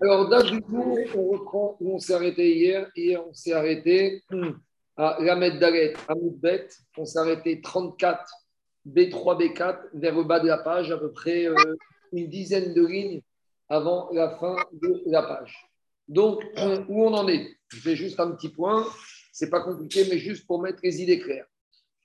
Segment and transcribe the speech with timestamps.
[0.00, 2.90] Alors, date du jour, on reprend où on s'est arrêté hier.
[2.94, 4.22] Hier, on s'est arrêté
[4.96, 6.68] à Ramed Dalet, à Moudbet.
[6.96, 8.30] On s'est arrêté 34
[8.88, 11.54] B3, B4 vers le bas de la page, à peu près euh,
[12.12, 13.22] une dizaine de lignes
[13.68, 15.68] avant la fin de la page.
[16.08, 16.42] Donc,
[16.88, 17.48] où on en est?
[17.68, 18.86] Je fais juste un petit point.
[19.32, 21.46] C'est pas compliqué, mais juste pour mettre les idées claires.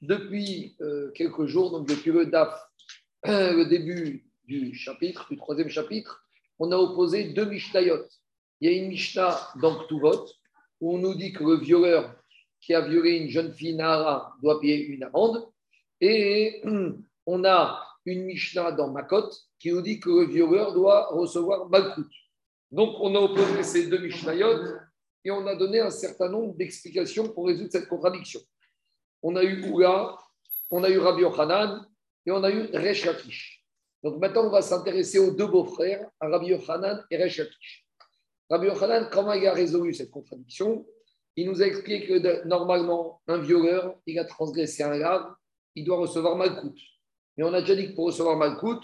[0.01, 2.53] Depuis euh, quelques jours, donc depuis le DAF,
[3.23, 6.23] le début du chapitre, du troisième chapitre,
[6.59, 8.05] on a opposé deux Mishnayot.
[8.61, 10.25] Il y a une Mishnah dans Ktuvot
[10.79, 12.15] où on nous dit que le violeur
[12.61, 15.47] qui a violé une jeune fille Nahara doit payer une amende.
[16.01, 16.61] Et
[17.25, 22.09] on a une Mishnah dans Makot qui nous dit que le violeur doit recevoir Malkout.
[22.71, 24.59] Donc on a opposé ces deux Mishnayot
[25.23, 28.39] et on a donné un certain nombre d'explications pour résoudre cette contradiction.
[29.21, 30.17] On a eu Oula,
[30.69, 31.85] on a eu Rabbi Yochanan
[32.25, 33.64] et on a eu Resh Lakish.
[34.05, 37.41] Donc maintenant, on va s'intéresser aux deux beaux-frères, Rabbi Yochanan et Resh.
[38.51, 40.85] Rabbi Yochanan, comment il a résolu cette contradiction?
[41.35, 45.33] Il nous a expliqué que normalement, un violeur, il a transgressé un grave,
[45.73, 46.75] il doit recevoir Malkout.
[47.35, 48.79] Mais on a déjà dit que pour recevoir Malkout,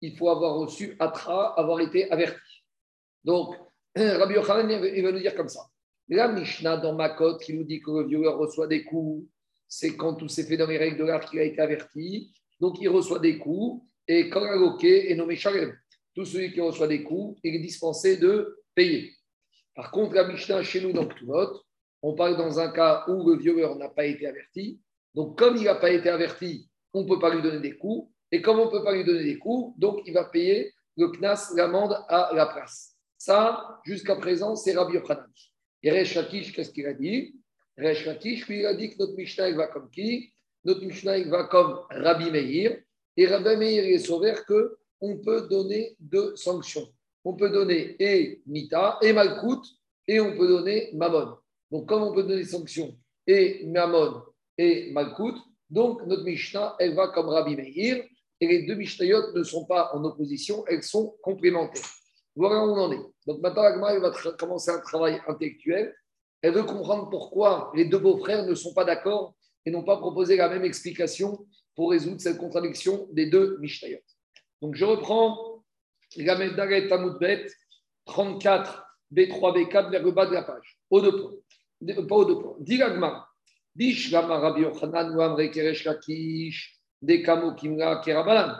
[0.00, 2.64] il faut avoir reçu Atra, avoir été averti.
[3.22, 3.54] Donc,
[3.96, 5.60] Rabbi Yochanan, il va nous dire comme ça.
[6.08, 9.24] La Mishnah dans Makot qui nous dit que le violeur reçoit des coups,
[9.68, 12.32] c'est quand tout s'est fait dans les règles de l'art qu'il a été averti.
[12.58, 15.76] Donc, il reçoit des coups et Kagaloké est nommé Shalem.
[16.14, 19.12] Tout celui qui reçoit des coups, il est dispensé de payer.
[19.74, 21.60] Par contre, la Mishnah, chez nous, dans Ktuvot,
[22.02, 24.80] on parle dans un cas où le violeur n'a pas été averti.
[25.14, 28.10] Donc, comme il n'a pas été averti, on ne peut pas lui donner des coups.
[28.30, 31.08] Et comme on ne peut pas lui donner des coups, donc il va payer le
[31.08, 32.96] knas, l'amende à la place.
[33.18, 35.26] Ça, jusqu'à présent, c'est Rabbi Yochanan.
[35.82, 36.14] Et Resh
[36.52, 37.34] qu'est-ce qu'il a dit?
[37.76, 38.06] Resh
[38.48, 40.32] lui, il a dit que notre Mishnah, il va comme qui?
[40.64, 42.80] Notre Mishnah, il va comme Rabbi Meir.
[43.16, 46.88] Et Rabbi Meir est sauvé qu'on peut donner deux sanctions.
[47.24, 49.62] On peut donner et Mita, et Malkout,
[50.06, 51.36] et on peut donner Mammon.
[51.70, 54.22] Donc, comme on peut donner sanctions et Mammon
[54.58, 55.36] et Malkout,
[55.70, 58.04] donc notre Mishnah, elle va comme Rabbi Meir,
[58.40, 61.82] et les deux Mishnayot ne sont pas en opposition, elles sont complémentaires.
[62.36, 63.00] Voilà où on en est.
[63.26, 65.94] Donc maintenant, Agma va commencer un travail intellectuel.
[66.42, 70.36] Elle veut comprendre pourquoi les deux beaux-frères ne sont pas d'accord et n'ont pas proposé
[70.36, 73.98] la même explication pour résoudre cette contradiction des deux Mishnayot.
[74.62, 75.64] Donc je reprends
[76.16, 76.88] la Dalet
[77.20, 77.46] Bet
[78.06, 80.78] 34, B3, B4 vers le bas de la page.
[80.90, 82.04] Au deux points.
[82.08, 82.56] Pas au deux points.
[83.74, 88.56] Dish Rabbi Yochanan ou Amre Keresh Lakish, Dekamo Kimra Kerabalan.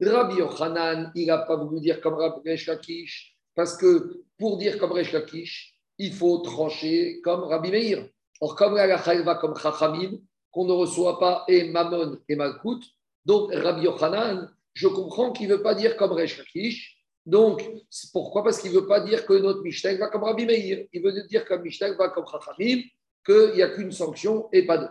[0.00, 4.92] Rabbi Yochanan, il n'a pas voulu dire comme Rabbi Lakish, parce que pour dire comme
[4.92, 8.08] Resh Lakish, il faut trancher comme Rabbi Meir.
[8.40, 10.18] Or, comme la va comme Chachamim,
[10.54, 12.80] qu'on ne reçoit pas et Mammon et Malkout,
[13.24, 16.96] donc Rabbi Yochanan, je comprends qu'il ne veut pas dire comme Resh Lakish.
[17.26, 17.64] Donc,
[18.12, 18.44] pourquoi?
[18.44, 20.86] Parce qu'il ne veut pas dire que notre Mishnah va comme Rabbi Meir.
[20.92, 22.82] Il veut dire que Mishnah va comme Chachamim,
[23.24, 24.88] qu'il n'y a qu'une sanction et pas deux.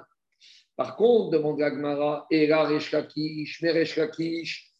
[0.76, 4.74] Par contre, demande Agmara, Era Resh Lakish, Meresh Lakish,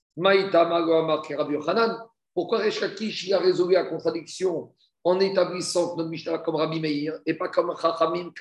[2.34, 4.74] pourquoi Resh a résolu la contradiction
[5.04, 8.32] en établissant que notre Mishnah comme Rabbi Meir et pas comme Chachamim,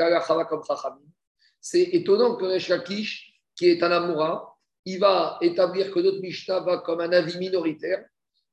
[0.48, 1.00] comme Chachamim?
[1.62, 2.72] C'est étonnant que Resh
[3.54, 8.04] qui est un Amoura, il va établir que notre Mishnah va comme un avis minoritaire.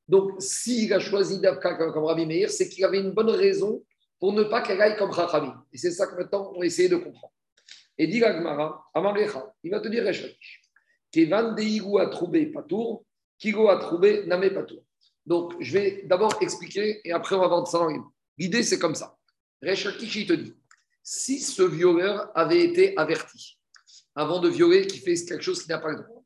[0.07, 3.83] Donc, s'il a choisi d'Avka comme Rabbi Meir, c'est qu'il avait une bonne raison
[4.19, 5.65] pour ne pas qu'elle aille comme Chachamim.
[5.73, 7.33] Et c'est ça que maintenant on va essayer de comprendre.
[7.97, 8.85] Et dit Agmara,
[9.63, 10.61] il va te dire Resh Lakish.
[11.11, 13.03] Kevan Deigu a trouvé Patour,
[13.39, 14.83] Kigo a trouvé Namé Patour.
[15.25, 17.89] Donc, je vais d'abord expliquer et après on va vendre ça dans
[18.37, 19.17] L'idée, c'est comme ça.
[19.63, 20.58] Rechakish, te dit
[21.11, 23.57] si ce violeur avait été averti
[24.13, 26.23] avant de violer, qu'il fait quelque chose qui n'a pas le droit,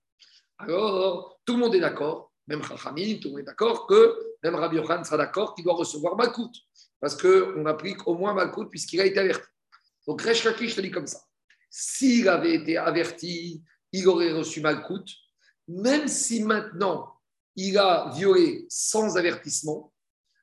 [0.57, 4.13] alors tout le monde est d'accord, même Chachamim, tout le monde est d'accord que
[4.43, 6.51] même Rabbi Yochanan sera d'accord qu'il doit recevoir Malkout,
[6.99, 9.47] parce qu'on applique au moins Malkout puisqu'il a été averti.
[10.05, 11.21] Donc Rechakish te dit comme ça.
[11.69, 13.63] S'il avait été averti,
[13.93, 15.05] il aurait reçu Malkout,
[15.69, 17.21] même si maintenant
[17.55, 19.93] il a violé sans avertissement,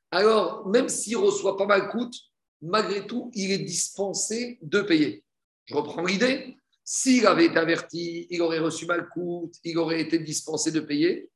[0.09, 2.15] alors même s'il ne reçoit pas mal coûte,
[2.61, 5.23] malgré tout, il est dispensé de payer.
[5.65, 6.57] Je reprends l'idée.
[6.83, 11.29] S'il avait été averti, il aurait reçu mal coûte, il aurait été dispensé de payer.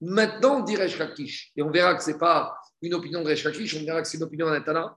[0.00, 0.98] Maintenant, dit Resh
[1.56, 4.18] et on verra que ce n'est pas une opinion de Resh on verra que c'est
[4.18, 4.96] une opinion d'un Tana.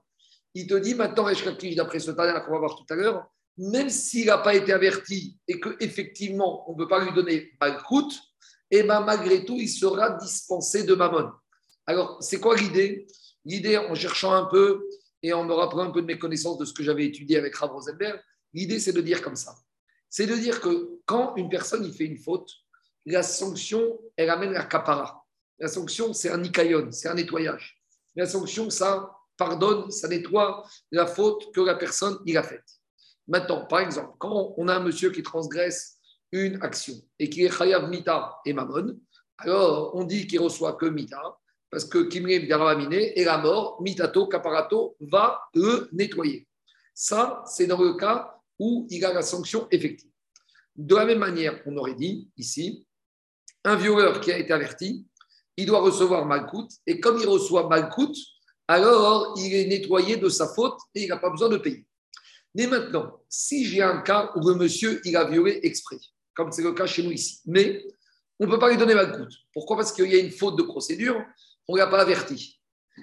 [0.54, 1.44] Il te dit maintenant, Resh
[1.74, 3.26] d'après ce Tana qu'on va voir tout à l'heure,
[3.56, 8.12] même s'il n'a pas été averti et qu'effectivement, on ne peut pas lui donner Malkout,
[8.70, 11.30] et eh ben, malgré tout, il sera dispensé de Mammon.
[11.86, 13.06] Alors, c'est quoi l'idée?
[13.44, 14.84] L'idée, en cherchant un peu
[15.26, 17.56] et en me rappelant un peu de mes connaissances de ce que j'avais étudié avec
[17.56, 18.22] Rav Rosenberg,
[18.54, 19.56] l'idée, c'est de dire comme ça.
[20.08, 22.48] C'est de dire que quand une personne il fait une faute,
[23.06, 25.26] la sanction, elle amène la capara.
[25.58, 27.82] La sanction, c'est un nikayon, c'est un nettoyage.
[28.14, 32.64] La sanction, ça pardonne, ça nettoie la faute que la personne il a faite.
[33.26, 35.98] Maintenant, par exemple, quand on a un monsieur qui transgresse
[36.30, 38.96] une action et qui est chayav mita et mamon,
[39.38, 41.36] alors on dit qu'il reçoit que mita,
[41.76, 46.48] parce que kimrim et la mort, mitato, caparato, va le nettoyer.
[46.94, 50.08] Ça, c'est dans le cas où il a la sanction effective.
[50.74, 52.86] De la même manière, on aurait dit ici,
[53.62, 55.04] un violeur qui a été averti,
[55.58, 58.16] il doit recevoir Malkout, et comme il reçoit Malkout,
[58.68, 61.84] alors il est nettoyé de sa faute et il n'a pas besoin de payer.
[62.54, 65.98] Mais maintenant, si j'ai un cas où le monsieur, il a violé exprès,
[66.34, 67.84] comme c'est le cas chez nous ici, mais
[68.40, 69.28] on ne peut pas lui donner Malkout.
[69.52, 69.76] Pourquoi?
[69.76, 71.22] Parce qu'il y a une faute de procédure,
[71.68, 72.60] on ne l'a pas averti.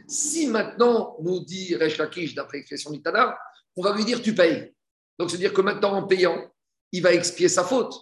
[0.08, 3.38] Si maintenant, nous dit Resh Lakish, d'après l'expression d'Itana,
[3.76, 4.74] on va lui dire tu payes.
[5.20, 6.52] Donc, c'est-à-dire que maintenant, en payant,
[6.92, 7.94] il va expier sa faute.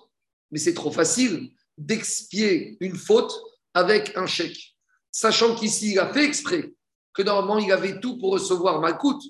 [0.52, 3.34] Mais c'est trop facile d'expier une faute
[3.74, 4.76] avec un chèque.
[5.12, 6.74] Sachant qu'ici, il a fait exprès
[7.14, 9.22] que normalement, il avait tout pour recevoir Malkout.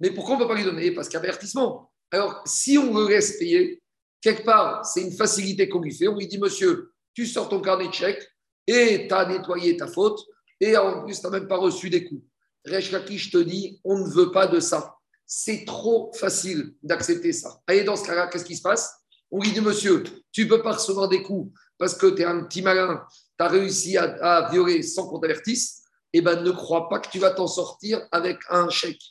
[0.00, 0.92] Mais pourquoi on ne peut pas lui donner?
[0.92, 1.92] Parce qu'il y a avertissement.
[2.10, 3.82] Alors, si on le laisse payer,
[4.20, 6.08] quelque part, c'est une facilité qu'on lui fait.
[6.08, 8.24] On lui dit, monsieur, tu sors ton carnet de chèque
[8.66, 10.20] et tu as nettoyé ta faute
[10.60, 12.22] et en plus, tu n'as même pas reçu des coups.
[12.64, 14.96] Je te dis, on ne veut pas de ça.
[15.26, 17.60] C'est trop facile d'accepter ça.
[17.66, 18.94] Allez, dans ce cas-là, qu'est-ce qui se passe?
[19.30, 22.44] On dit, monsieur, tu ne peux pas recevoir des coups parce que tu es un
[22.44, 23.04] petit malin,
[23.38, 25.82] tu as réussi à, violer sans qu'on t'avertisse.
[26.12, 29.02] Eh bien, ne crois pas que tu vas t'en sortir avec un chèque.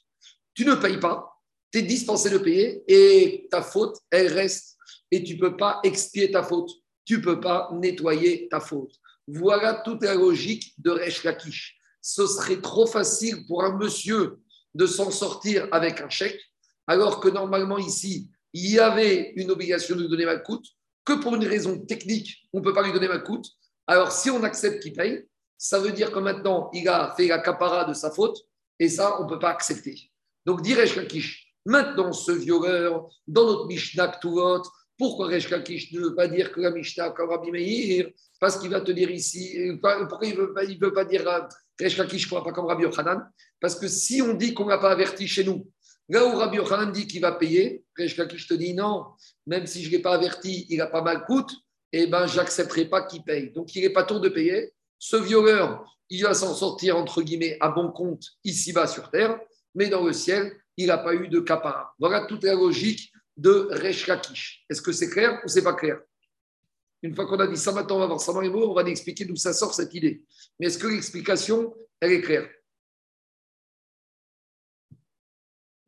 [0.53, 1.33] Tu ne payes pas,
[1.71, 4.77] tu es dispensé de payer et ta faute, elle reste.
[5.11, 6.69] Et tu ne peux pas expier ta faute.
[7.05, 8.93] Tu ne peux pas nettoyer ta faute.
[9.27, 11.77] Voilà toute la logique de Resh Lakish.
[12.01, 14.39] Ce serait trop facile pour un monsieur
[14.73, 16.41] de s'en sortir avec un chèque,
[16.87, 20.65] alors que normalement ici, il y avait une obligation de donner ma coûte,
[21.05, 23.47] que pour une raison technique, on ne peut pas lui donner ma coûte.
[23.87, 25.25] Alors si on accepte qu'il paye,
[25.57, 28.37] ça veut dire que maintenant, il a fait la capara de sa faute,
[28.79, 30.11] et ça, on ne peut pas accepter.
[30.45, 34.63] Donc, dit Resh Lakish, maintenant ce violeur, dans notre Mishnah Ktuvot,
[34.97, 38.09] pourquoi Resh ne veut pas dire que la Mishnah comme Rabbi Meir?
[38.39, 41.41] Parce qu'il va te dire ici, pourquoi il ne veut, pas, dire euh,
[41.79, 43.21] Resh Lakish, pas comme Rabbi Yochanan?
[43.59, 45.67] Parce que si on dit qu'on n'a pas averti chez nous,
[46.09, 49.05] là où Rabbi Yochanan dit qu'il va payer, Resh te dit non,
[49.47, 51.51] même si je ne l'ai pas averti, il n'a pas mal coûte,
[51.91, 53.51] eh ben, j'accepterai pas qu'il paye.
[53.51, 54.73] Donc, il n'est pas tour de payer.
[54.97, 59.39] Ce violeur, il va s'en sortir, entre guillemets, à bon compte, ici-bas sur terre,
[59.75, 61.93] mais dans le ciel, il n'a pas eu de capara.
[61.99, 64.65] Voilà toute la logique de Resh Lakish.
[64.69, 65.99] Est-ce que c'est clair ou c'est pas clair?
[67.01, 69.35] Une fois qu'on a dit ça, maintenant on va voir ça on va expliquer d'où
[69.35, 70.23] ça sort cette idée.
[70.59, 72.49] Mais est-ce que l'explication, elle est claire?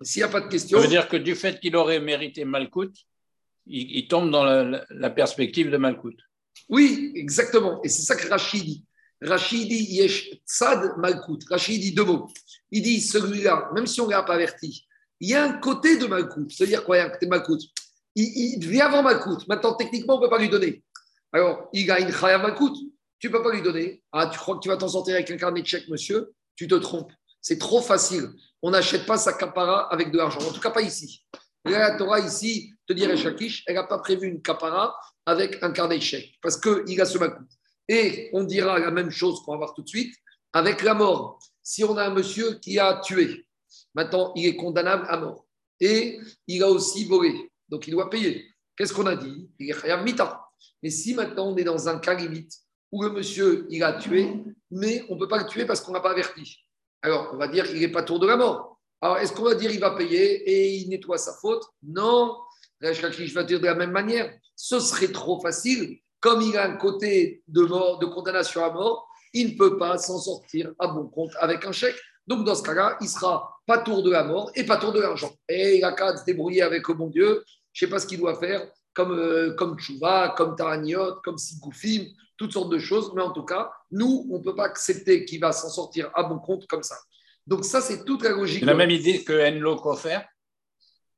[0.01, 0.77] S'il n'y a pas de question.
[0.77, 2.93] Ça veut dire que du fait qu'il aurait mérité Malkout,
[3.65, 6.17] il, tombe dans la, perspective de Malkout.
[6.69, 7.81] Oui, exactement.
[7.83, 8.85] Et c'est ça que Rachid dit.
[9.21, 11.39] Rachid dit Yesh Tzad Malkout.
[11.49, 12.29] Rachid dit deux mots.
[12.71, 14.85] Il dit celui-là, même si on ne l'a pas averti,
[15.19, 16.51] il y a un côté de Malkout.
[16.51, 17.63] C'est-à-dire quoi Il y a un côté de.
[18.15, 19.47] Il, il vient avant Malkout.
[19.47, 20.83] Maintenant, techniquement, on ne peut pas lui donner.
[21.31, 22.75] Alors, il a une Malkout.
[23.19, 24.03] Tu ne peux pas lui donner.
[24.11, 26.33] Ah, tu crois que tu vas t'en sortir avec un carnet de chèque, monsieur?
[26.55, 27.11] Tu te trompes.
[27.41, 28.29] C'est trop facile.
[28.61, 30.39] On n'achète pas sa capara avec de l'argent.
[30.39, 31.25] En tout cas, pas ici.
[31.65, 34.95] La Torah, ici, te dirait Shakish, elle n'a pas prévu une capara
[35.25, 37.47] avec un carnet de chèque parce qu'il a ce Malkout.
[37.87, 40.15] Et on dira la même chose qu'on va voir tout de suite
[40.53, 41.39] avec la mort.
[41.63, 43.45] Si on a un monsieur qui a tué,
[43.95, 45.45] maintenant il est condamnable à mort.
[45.79, 47.51] Et il a aussi volé.
[47.69, 48.45] Donc il doit payer.
[48.77, 49.49] Qu'est-ce qu'on a dit?
[49.57, 50.45] Il est khayab mita.
[50.83, 52.53] Mais si maintenant on est dans un cas limite
[52.91, 54.31] où le monsieur, il a tué,
[54.71, 56.59] mais on ne peut pas le tuer parce qu'on n'a pas averti.
[57.01, 58.79] Alors, on va dire qu'il n'est pas tour de la mort.
[59.01, 61.63] Alors, est-ce qu'on va dire qu'il va payer et il nettoie sa faute?
[61.83, 62.37] Non.
[62.81, 64.33] Je vais dire de la même manière.
[64.55, 65.99] Ce serait trop facile.
[66.19, 69.97] Comme il a un côté de mort, de condamnation à mort, il ne peut pas
[69.97, 71.99] s'en sortir à bon compte avec un chèque.
[72.27, 74.99] Donc, dans ce cas-là, il sera pas tour de la mort et pas tour de
[74.99, 75.31] l'argent.
[75.47, 77.43] Et il a qu'à se débrouiller avec le bon Dieu.
[77.73, 81.37] Je ne sais pas ce qu'il doit faire comme, euh, comme Tchouva, comme Taraniot, comme
[81.37, 82.05] Sigoufim,
[82.37, 83.11] toutes sortes de choses.
[83.15, 86.23] Mais en tout cas, nous, on ne peut pas accepter qu'il va s'en sortir à
[86.23, 86.95] bon compte comme ça.
[87.45, 88.65] Donc ça, c'est toute la logique.
[88.65, 90.19] la même idée que Enlo Kofer?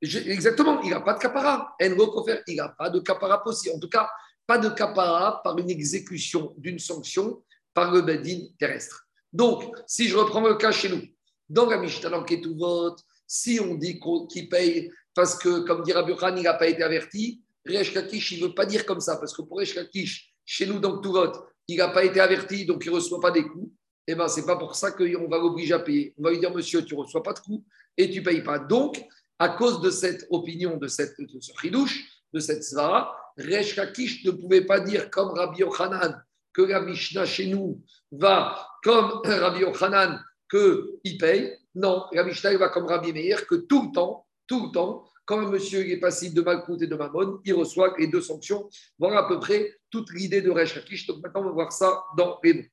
[0.01, 1.75] Exactement, il n'a pas de capara.
[1.81, 3.75] Enlo Kofer, il n'a pas de capara possible.
[3.75, 4.09] En tout cas,
[4.45, 9.06] pas de capara par une exécution d'une sanction par le Bedin terrestre.
[9.33, 11.01] Donc, si je reprends le cas chez nous,
[11.49, 12.09] dans la Mishnah,
[12.57, 16.83] vote, si on dit qu'il paye parce que, comme dit Rabbi il n'a pas été
[16.83, 20.31] averti, Resh Kakish, il ne veut pas dire comme ça, parce que pour Resh Kakish,
[20.45, 21.35] chez nous, dans tout vote,
[21.67, 23.71] il n'a pas été averti, donc il ne reçoit pas des coups.
[24.07, 26.13] Eh bien, ce n'est pas pour ça qu'on va l'obliger à payer.
[26.17, 27.65] On va lui dire, monsieur, tu ne reçois pas de coups
[27.97, 28.57] et tu ne payes pas.
[28.57, 29.03] Donc,
[29.37, 34.23] à cause de cette opinion, de, cette, de ce ridouche, de cette svara, Resh Kakish
[34.23, 39.59] ne pouvait pas dire comme Rabbi Yochanan que la Mishnah chez nous va comme Rabbi
[39.59, 41.57] Yochanan, qu'il paye.
[41.75, 45.39] Non, la Mishnah va comme Rabbi Meir, que tout le temps, tout le temps, quand
[45.39, 48.69] un monsieur est passif de Malkout et de Mammon, il reçoit les deux sanctions.
[48.97, 51.05] Voilà à peu près toute l'idée de Resh Hakish.
[51.05, 52.63] Donc maintenant, on va voir ça dans les mots.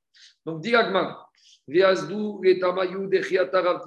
[0.47, 1.27] Donc, Diagma,
[1.67, 3.83] Viazdou, Tamayou, Dechiata,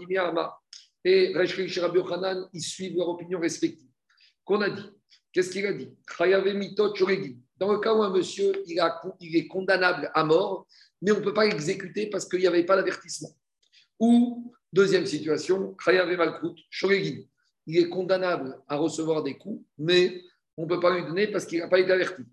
[1.05, 3.87] et Resh Hakish et Rabbi Yochanan, ils suivent leur opinion respective.
[4.43, 4.91] Qu'on a dit
[5.31, 5.95] Qu'est-ce qu'il a dit?
[7.57, 10.65] Dans le cas où un monsieur il est condamnable à mort,
[11.01, 13.29] mais on ne peut pas l'exécuter parce qu'il n'y avait pas d'avertissement.
[13.99, 16.55] Ou, deuxième situation, Khayave Malkout,
[17.67, 20.21] il est condamnable à recevoir des coups, mais
[20.55, 22.23] on ne peut pas lui donner parce qu'il n'a pas été averti.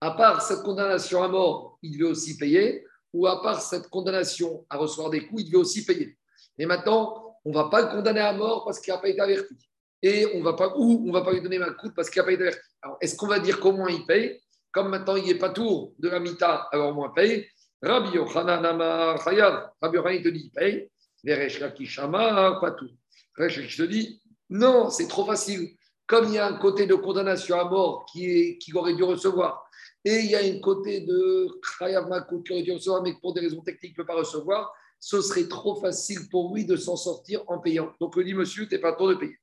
[0.00, 4.66] À part cette condamnation à mort, il devait aussi payer, ou à part cette condamnation
[4.68, 6.16] à recevoir des coups, il devait aussi payer.
[6.58, 9.20] Et maintenant, on ne va pas le condamner à mort parce qu'il n'a pas été
[9.20, 9.54] averti.
[10.02, 12.20] Et on va pas, ou on ne va pas lui donner mal coup parce qu'il
[12.20, 12.68] n'a pas été averti.
[12.82, 14.41] Alors, est-ce qu'on va dire comment il paye?
[14.72, 17.46] Comme maintenant, il n'est pas tour de la mita, alors moins paye.
[17.82, 20.88] Rabbi Yochanan Rabbi Yochanan, il te dit, il paye.
[21.24, 22.90] Veresh pas tout.
[23.38, 25.76] Je te dis, non, c'est trop facile.
[26.06, 29.02] Comme il y a un côté de condamnation à mort qui, est, qui aurait dû
[29.02, 29.64] recevoir,
[30.04, 31.48] et il y a un côté de
[31.78, 35.20] Khayav qui aurait dû recevoir, mais pour des raisons techniques ne peut pas recevoir, ce
[35.20, 37.92] serait trop facile pour lui de s'en sortir en payant.
[38.00, 39.36] Donc, il dit, monsieur, tu n'es pas trop de payer.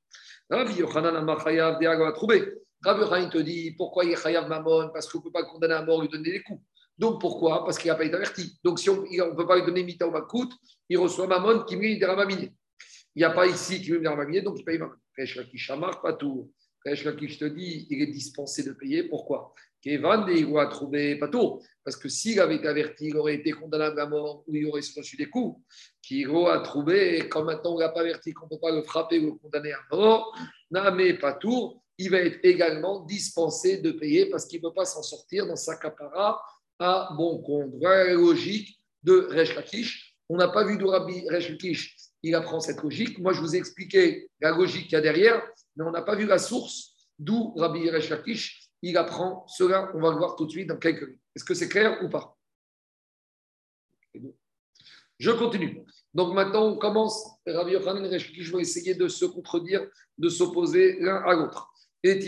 [0.50, 1.80] Rabbi Yochanan Amachayav,
[2.14, 2.44] trouvé.
[2.84, 5.84] Rabbi te dit, pourquoi il est Khayav Mamon Parce qu'on ne peut pas condamner à
[5.84, 6.62] mort, lui donner des coups.
[6.98, 7.64] Donc pourquoi?
[7.64, 8.60] Parce qu'il n'a pas été averti.
[8.64, 10.52] Donc si on ne peut pas lui donner Mita ou Makout,
[10.90, 12.54] il reçoit Mamon qui met des ramamines.
[13.16, 14.94] Il n'y a pas ici qui veut venir ramaminer, donc il paye Mamon.
[15.18, 15.40] Resh
[16.02, 16.52] pas tout.
[16.86, 19.04] Resh je te dis, il est dispensé de payer.
[19.04, 19.54] Pourquoi?
[19.82, 20.26] Kevan
[20.58, 21.62] a trouvé pas tout.
[21.84, 24.82] Parce que s'il avait été averti, il aurait été condamné à mort ou il aurait
[24.96, 25.62] reçu des coups.
[26.02, 28.84] Kiro a trouvé, comme maintenant on ne l'a pas averti qu'on ne peut pas le
[28.84, 30.36] frapper ou le condamner à mort,
[30.72, 34.86] Namé pas tout, il va être également dispensé de payer parce qu'il ne peut pas
[34.86, 36.42] s'en sortir dans sa capara
[36.80, 37.74] à bon compte.
[37.78, 40.16] Voilà la logique de Resh Lakish.
[40.30, 43.20] On n'a pas vu de Rabbi Resh Lakish, il apprend cette logique.
[43.20, 46.16] Moi, je vous ai expliqué la logique qu'il y a derrière, mais on n'a pas
[46.16, 49.92] vu la source d'où Rabbi Resh Lakish, il apprend cela.
[49.94, 51.22] On va le voir tout de suite dans quelques minutes.
[51.36, 52.38] Est-ce que c'est clair ou pas?
[55.18, 55.84] Je continue.
[56.14, 57.28] Donc maintenant, on commence.
[57.46, 59.86] Rabbi Yochanan et Resh vont essayer de se contredire,
[60.18, 61.70] de s'opposer l'un à l'autre.
[62.04, 62.20] Et.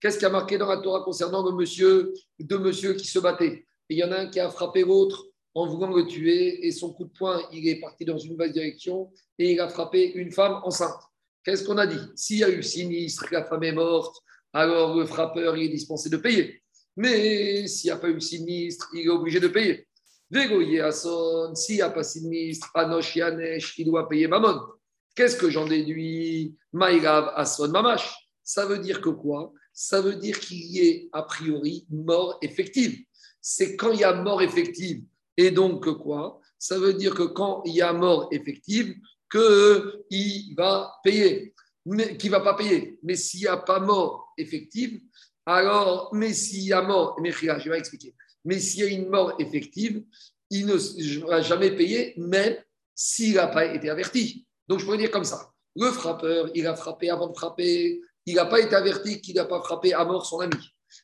[0.00, 3.66] Qu'est-ce qui a marqué dans la Torah concernant le monsieur, deux monsieur qui se battaient?
[3.88, 6.92] Il y en a un qui a frappé l'autre en voulant le tuer et son
[6.92, 10.30] coup de poing, il est parti dans une mauvaise direction et il a frappé une
[10.30, 11.00] femme enceinte.
[11.44, 12.00] Qu'est-ce qu'on a dit?
[12.14, 14.16] S'il y a eu sinistre, la femme est morte,
[14.52, 16.62] alors le frappeur il est dispensé de payer.
[16.96, 19.86] Mais s'il n'y a pas eu sinistre, il est obligé de payer.
[20.32, 24.60] s'il n'y a pas sinistre, Anosh Yanesh, il doit payer Mammon.
[25.14, 28.12] Qu'est-ce que j'en déduis Maïgav Ason Mamash?
[28.42, 29.52] Ça veut dire que quoi?
[29.72, 32.98] Ça veut dire qu'il y ait a priori mort effective.
[33.40, 35.04] C'est quand il y a mort effective.
[35.36, 36.40] Et donc quoi?
[36.58, 38.94] Ça veut dire que quand il y a mort effective,
[39.30, 42.98] qu'il va payer, qu'il ne va pas payer.
[43.02, 45.00] Mais s'il n'y a pas mort effective,
[45.46, 48.14] alors, mais s'il y a mort, mais je vais expliquer.
[48.44, 50.02] Mais s'il y a une mort effective,
[50.50, 52.56] il ne va jamais payer, même
[52.94, 54.46] s'il n'a pas été averti.
[54.70, 55.50] Donc je pourrais dire comme ça.
[55.74, 59.44] Le frappeur, il a frappé avant de frapper, il n'a pas été averti qu'il n'a
[59.44, 60.54] pas frappé à mort son ami.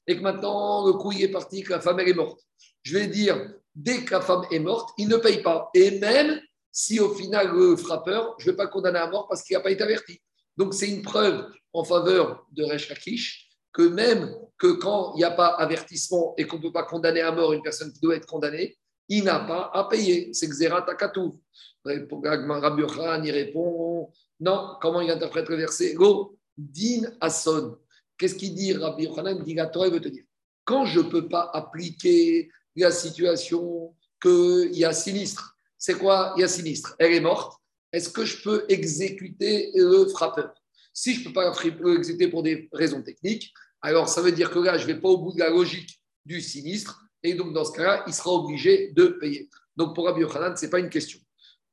[0.06, 2.40] Et que maintenant, le coup, il est parti, que la femme, elle est morte.
[2.84, 5.68] Je vais dire, dès que la femme est morte, il ne paye pas.
[5.74, 9.42] Et même si au final, le frappeur, je ne vais pas condamner à mort parce
[9.42, 10.20] qu'il n'a pas été averti.
[10.56, 15.24] Donc, c'est une preuve en faveur de Resh Lakish que même que quand il n'y
[15.24, 18.14] a pas avertissement et qu'on ne peut pas condamner à mort une personne qui doit
[18.14, 20.32] être condamnée, il n'a pas à payer.
[20.32, 21.40] C'est Xera Takatou.
[21.84, 22.82] Rabbi
[23.24, 24.10] il répond
[24.40, 24.76] non.
[24.80, 25.94] Comment il interprète le verset?
[25.94, 27.78] Go, Din Ason.
[28.18, 29.42] Qu'est-ce qu'il dit Rabbi Yochanan?
[29.42, 30.24] Dit la veut te dire
[30.66, 36.34] quand je ne peux pas appliquer la situation qu'il y a sinistre, c'est quoi?
[36.36, 37.58] Il y a sinistre, elle est morte.
[37.92, 40.52] Est-ce que je peux exécuter le frappeur?
[40.92, 44.58] Si je ne peux pas l'exécuter pour des raisons techniques, alors ça veut dire que
[44.58, 47.64] là, je ne vais pas au bout de la logique du sinistre, et donc dans
[47.64, 49.48] ce cas-là, il sera obligé de payer.
[49.76, 51.18] Donc pour Rabbi Yochanan, ce n'est pas une question.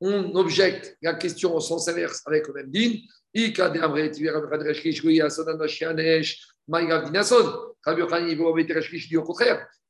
[0.00, 2.98] On objecte la question au sens inverse avec le même din,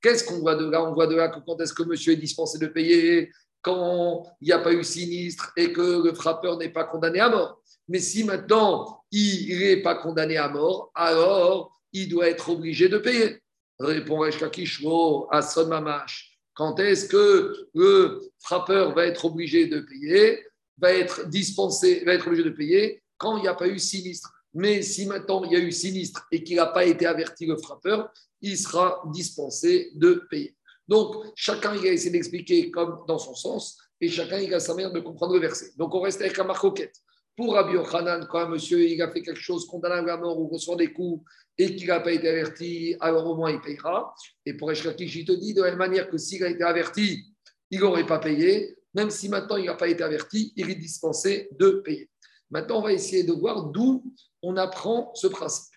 [0.00, 0.84] Qu'est-ce qu'on voit de là?
[0.84, 3.30] On voit de là que quand est-ce que monsieur est dispensé de payer
[3.62, 7.30] quand il n'y a pas eu sinistre et que le frappeur n'est pas condamné à
[7.30, 7.62] mort.
[7.88, 12.98] Mais si maintenant il n'est pas condamné à mort, alors il doit être obligé de
[12.98, 13.40] payer.
[13.78, 16.38] Répond Reshkakishmo à Son Mamash.
[16.54, 20.44] Quand est-ce que le frappeur va être obligé de payer,
[20.78, 24.32] va être dispensé, va être obligé de payer quand il n'y a pas eu sinistre?
[24.54, 27.56] Mais si maintenant il y a eu sinistre et qu'il n'a pas été averti le
[27.56, 28.08] frappeur,
[28.40, 30.54] il sera dispensé de payer.
[30.86, 34.74] Donc, chacun il a essayé d'expliquer comme dans son sens et chacun il a sa
[34.74, 35.72] manière de comprendre le verset.
[35.76, 36.94] Donc, on reste avec la marcoquette.
[37.36, 40.46] Pour Rabbi Yochanan, quand un monsieur il a fait quelque chose condamnable à mort ou
[40.48, 41.24] reçoit des coups
[41.58, 44.14] et qu'il n'a pas été averti, alors au moins il payera.
[44.46, 47.24] Et pour Eshkakish, il te dit de la même manière que s'il a été averti,
[47.70, 48.76] il n'aurait pas payé.
[48.94, 52.08] Même si maintenant il n'a pas été averti, il est dispensé de payer.
[52.50, 54.04] Maintenant, on va essayer de voir d'où
[54.42, 55.74] on apprend ce principe.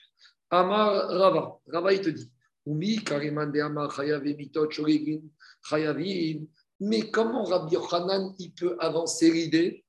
[0.52, 2.32] Amar Rava, Rava il te dit,
[6.80, 9.86] mais comment Rabbi Yochanan il peut avancer l'idée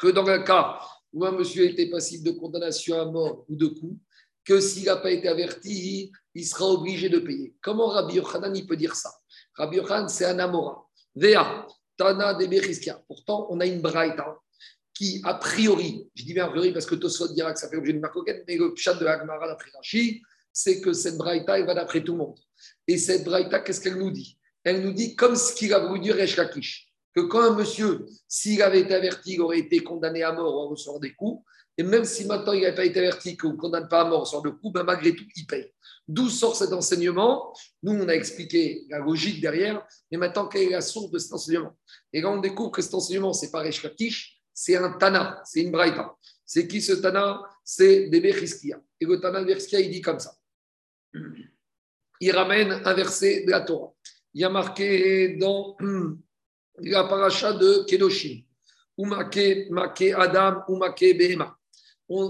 [0.00, 0.80] que dans un cas
[1.12, 3.98] où un monsieur était passible de condamnation à mort ou de coup,
[4.44, 7.54] que s'il n'a pas été averti, il sera obligé de payer.
[7.60, 9.12] Comment Rabbi Yochanan peut dire ça?
[9.54, 10.86] Rabbi Yochanan, c'est un Amora.
[11.14, 11.66] Vea,
[11.98, 12.46] Tana de
[13.06, 14.38] Pourtant, on a une braïta
[14.94, 17.76] qui, a priori, je dis bien a priori parce que Tosfot dira que ça fait
[17.76, 21.66] objet d'une marcoquette, mais le chat de Agmara d'après Rashi, c'est que cette braïta, elle
[21.66, 22.38] va d'après tout le monde.
[22.86, 24.38] Et cette braïta, qu'est-ce qu'elle nous dit?
[24.64, 26.38] Elle nous dit comme ce qu'il a voulu dire Resh
[27.14, 30.68] que quand un monsieur, s'il avait été averti, il aurait été condamné à mort à
[30.68, 31.44] recevoir des coups,
[31.76, 34.26] et même si maintenant il n'avait pas été averti qu'on ne condamne pas à mort
[34.26, 35.72] sur le coup, ben malgré tout, il paye.
[36.06, 40.70] D'où sort cet enseignement Nous, on a expliqué la logique derrière, mais maintenant, quelle est
[40.70, 41.76] la source de cet enseignement?
[42.12, 43.82] Et là, on découvre que cet enseignement, c'est pas Resh
[44.52, 46.14] c'est un Tana, c'est une Braïta.
[46.44, 47.40] C'est qui ce Tana?
[47.64, 48.78] C'est des Bechiskia.
[49.00, 50.34] Et le Tana de il dit comme ça.
[52.20, 53.94] Il ramène un verset de la Torah.
[54.34, 55.78] Il y a marqué dans
[56.82, 58.44] la paracha de Kedoshim.
[58.98, 61.56] Umake, Make Adam, Umake Behema.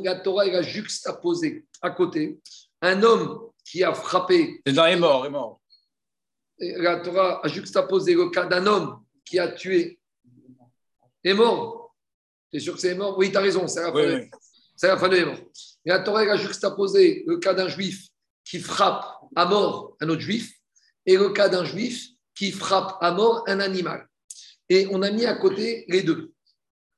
[0.04, 2.38] La Torah il a juxtaposé à côté
[2.82, 4.60] un homme qui a frappé.
[4.66, 5.60] Dans est mort, est mort.
[6.58, 9.98] La Torah a juxtaposé le cas d'un homme qui a tué.
[11.24, 11.94] Est mort.
[12.50, 13.16] Tu es sûr que c'est mort?
[13.16, 14.20] Oui, tu as raison, c'est la, fin
[14.76, 15.38] C'est la fin de mort.
[15.84, 18.08] la Torah a juxtaposé le cas d'un juif
[18.44, 19.04] qui frappe
[19.34, 20.52] à mort un autre juif
[21.06, 24.09] et le cas d'un juif qui frappe à mort un animal.
[24.70, 26.32] Et on a mis à côté les deux.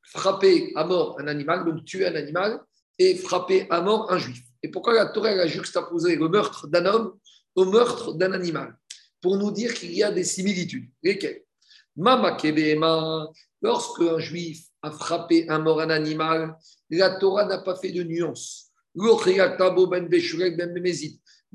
[0.03, 2.61] Frapper à mort un animal, donc tuer un animal,
[2.99, 4.43] et frapper à mort un juif.
[4.63, 7.19] Et pourquoi la Torah a juxtaposé le meurtre d'un homme
[7.55, 8.77] au meurtre d'un animal?
[9.23, 10.89] Pour nous dire qu'il y a des similitudes.
[11.03, 11.45] Lesquelles?
[11.97, 12.37] Mama
[13.63, 16.55] lorsque un juif a frappé à mort un animal,
[16.91, 18.71] la Torah n'a pas fait de nuance.
[18.95, 20.13] Ben ben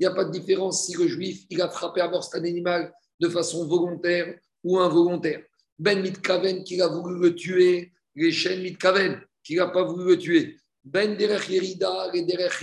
[0.00, 2.92] n'y a pas de différence si le juif il a frappé à mort cet animal
[3.20, 5.42] de façon volontaire ou involontaire.
[5.78, 10.18] Ben Mitkaven qui a voulu le tuer, les chaînes Mitkaven qui n'a pas voulu le
[10.18, 10.56] tuer.
[10.84, 12.60] Ben Derech Yerida et Derech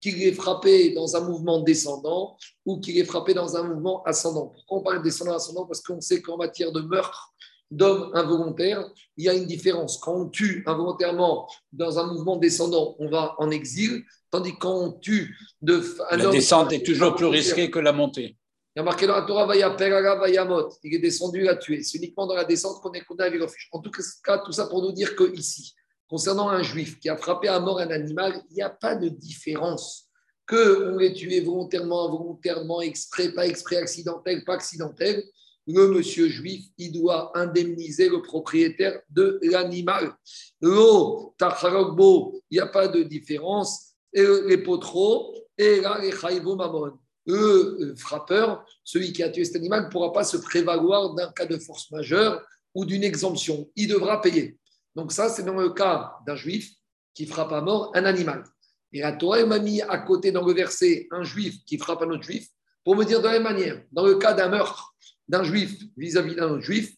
[0.00, 4.46] qui est frappé dans un mouvement descendant ou qui est frappé dans un mouvement ascendant.
[4.46, 5.66] Pourquoi on parle descendant ascendant?
[5.66, 7.34] Parce qu'on sait qu'en matière de meurtre
[7.70, 9.98] d'hommes involontaires, il y a une différence.
[9.98, 14.92] Quand on tue involontairement dans un mouvement descendant, on va en exil, tandis quand on
[14.92, 18.36] tue de un La descente est toujours plus risquée que la montée.
[18.74, 21.82] Il y a marqué dans la Torah, il est descendu à tuer.
[21.82, 23.68] C'est uniquement dans la descente qu'on est condamné à refuge.
[23.72, 23.90] En tout
[24.24, 25.74] cas, tout ça pour nous dire que ici,
[26.08, 29.08] concernant un juif qui a frappé à mort un animal, il n'y a pas de
[29.08, 30.06] différence.
[30.46, 35.24] Que on l'ait tué volontairement, involontairement, exprès, pas exprès, accidentel, pas accidentel,
[35.66, 40.14] le monsieur juif, il doit indemniser le propriétaire de l'animal.
[40.60, 43.94] L'eau, tacharogbo, il n'y a pas de différence.
[44.12, 46.98] Et les potros, et là, les mamon
[47.32, 51.46] le frappeur, celui qui a tué cet animal, ne pourra pas se prévaloir d'un cas
[51.46, 52.42] de force majeure
[52.74, 53.70] ou d'une exemption.
[53.76, 54.58] Il devra payer.
[54.94, 56.72] Donc ça, c'est dans le cas d'un juif
[57.14, 58.44] qui frappe à mort un animal.
[58.92, 62.10] Et la Torah m'a mis à côté dans le verset un juif qui frappe un
[62.10, 62.48] autre juif
[62.84, 64.94] pour me dire de la même manière, dans le cas d'un meurtre
[65.28, 66.92] d'un juif vis-à-vis d'un autre juif,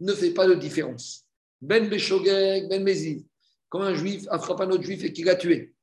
[0.00, 1.26] ne fait pas de différence.
[1.60, 3.24] Ben Beshogeg, Ben Meziv,
[3.68, 5.75] quand un juif a frappé un autre juif et qu'il l'a tué,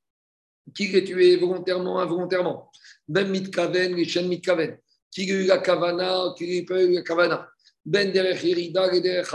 [0.74, 2.70] qui l'a tué volontairement, involontairement.
[3.08, 4.78] Ben mitkaven, Rishen mitkaven.
[5.10, 7.48] Qui a eu la kavana, qui pas eu la kavana.
[7.84, 9.28] Ben derech yerida et derech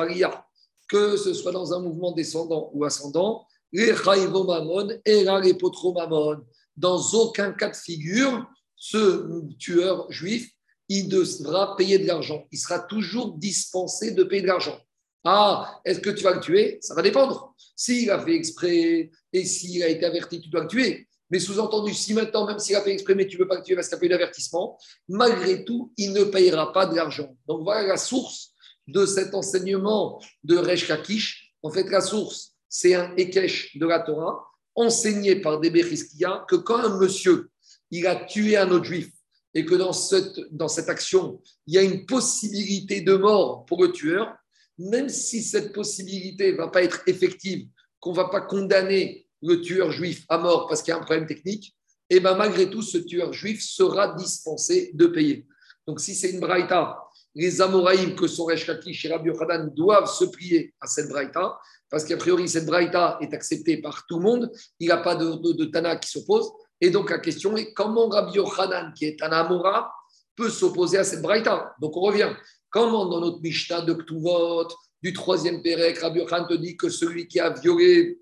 [0.87, 6.41] Que ce soit dans un mouvement descendant ou ascendant, les mamon et les potromamon.
[6.75, 10.49] Dans aucun cas de figure, ce tueur juif,
[10.87, 12.47] il devra payer de l'argent.
[12.51, 14.79] Il sera toujours dispensé de payer de l'argent.
[15.23, 16.79] Ah, est-ce que tu vas le tuer?
[16.81, 17.53] Ça va dépendre.
[17.75, 21.07] S'il a fait exprès et s'il a été averti, tu dois le tuer.
[21.29, 23.65] Mais sous-entendu, si maintenant, même s'il a fait exprès, mais tu ne veux pas que
[23.65, 27.35] tu parce qu'il a payé l'avertissement, malgré tout, il ne payera pas de l'argent.
[27.47, 28.53] Donc voilà la source
[28.87, 31.53] de cet enseignement de Resh Kakish.
[31.61, 34.43] En fait, la source, c'est un Ekesh de la Torah,
[34.75, 37.49] enseigné par des Bechiskiya, que quand un monsieur,
[37.91, 39.09] il a tué un autre juif,
[39.53, 43.83] et que dans cette, dans cette action, il y a une possibilité de mort pour
[43.83, 44.35] le tueur,
[44.77, 47.67] même si cette possibilité ne va pas être effective
[47.99, 51.03] qu'on ne va pas condamner le tueur juif à mort parce qu'il y a un
[51.03, 51.75] problème technique,
[52.09, 55.45] et eh bien malgré tout, ce tueur juif sera dispensé de payer.
[55.85, 56.97] Donc si c'est une braïta,
[57.35, 62.03] les Amoraïm que sont Resh et Rabbi Yochanan doivent se plier à cette braïta, parce
[62.03, 65.65] qu'a priori, cette braïta est acceptée par tout le monde, il n'y a pas de,
[65.65, 66.51] Tana qui s'oppose.
[66.81, 69.91] Et donc la question est comment Rabbi Yochanan, qui est un Amora,
[70.35, 71.73] peut s'opposer à cette braïta?
[71.81, 72.33] Donc on revient.
[72.69, 74.67] Comment dans notre Mishnah de Ktuvot,
[75.01, 78.19] du troisième Pérec, Rabbi Yochanan te dit que celui qui a violé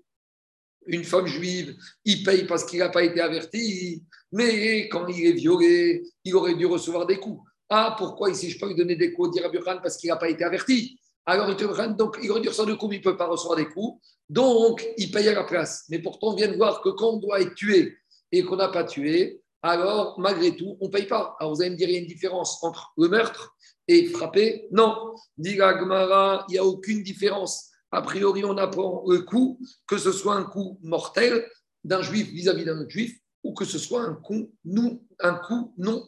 [0.88, 5.32] une femme juive, il paye parce qu'il n'a pas été averti, mais quand il est
[5.32, 7.40] violé, il aurait dû recevoir des coups.
[7.68, 10.30] Ah, pourquoi ici je peux lui donner des coups, dit Rabbi parce qu'il n'a pas
[10.30, 11.54] été averti Alors,
[11.94, 14.00] donc, il aurait dû recevoir des coups, mais il ne peut pas recevoir des coups.
[14.28, 15.84] Donc, il paye à la place.
[15.90, 17.96] Mais pourtant, on vient de voir que quand on doit être tué
[18.32, 21.36] et qu'on n'a pas tué, alors, malgré tout, on ne paye pas.
[21.38, 23.54] Alors, vous allez me dire, il y a une différence entre le meurtre
[23.86, 24.68] et frapper?
[24.70, 25.14] Non.
[25.36, 27.67] Dit il n'y a aucune différence.
[27.90, 31.46] A priori, on apprend le coup, que ce soit un coup mortel
[31.84, 35.00] d'un juif vis-à-vis d'un autre juif, ou que ce soit un coup, non,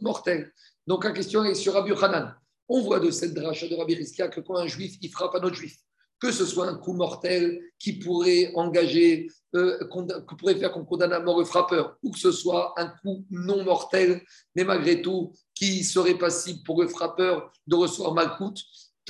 [0.02, 0.52] mortel.
[0.86, 2.34] Donc la question est sur Rabbi Hanan.
[2.68, 5.76] On voit de cette de Rabbi Rizkia que quand un juif, frappe un autre juif,
[6.20, 9.78] que ce soit un coup mortel qui pourrait engager, euh,
[10.38, 13.64] pourrait faire qu'on condamne à mort le frappeur, ou que ce soit un coup non
[13.64, 14.22] mortel,
[14.54, 18.60] mais malgré tout, qui serait passible pour le frappeur de recevoir malcoute,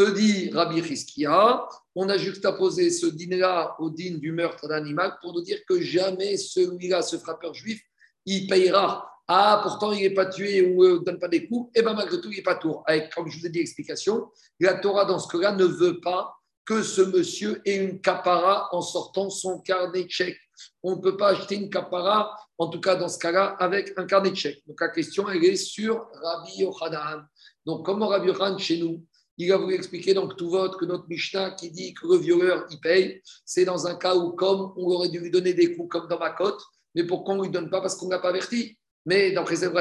[0.05, 5.43] dit Rabbi Rizkia, on a juxtaposé ce dîner-là au dîner du meurtre d'animal pour nous
[5.43, 7.83] dire que jamais celui-là, ce frappeur juif,
[8.27, 9.11] il payera.
[9.27, 11.71] Ah, pourtant, il n'est pas tué ou ne donne pas des coups.
[11.75, 12.85] Et eh bien, malgré tout, il n'est pas tour.
[13.15, 16.35] Comme je vous ai dit, l'explication, la Torah, dans ce cas-là, ne veut pas
[16.65, 20.39] que ce monsieur ait une capara en sortant son carnet de chèque.
[20.83, 24.07] On ne peut pas acheter une capara, en tout cas dans ce cas-là, avec un
[24.07, 24.63] carnet de chèque.
[24.67, 27.27] Donc la question, elle est sur Rabbi Yochanan.
[27.67, 29.05] Donc, comment Rabbi Yochanan, chez nous,
[29.45, 32.67] il a voulu expliquer donc tout vote que notre Mishnah qui dit que le violeur,
[32.71, 35.89] il paye, c'est dans un cas où, comme on aurait dû lui donner des coups
[35.89, 36.61] comme dans ma côte,
[36.95, 38.77] mais pourquoi on ne lui donne pas Parce qu'on ne l'a pas averti?
[39.07, 39.73] Mais dans cette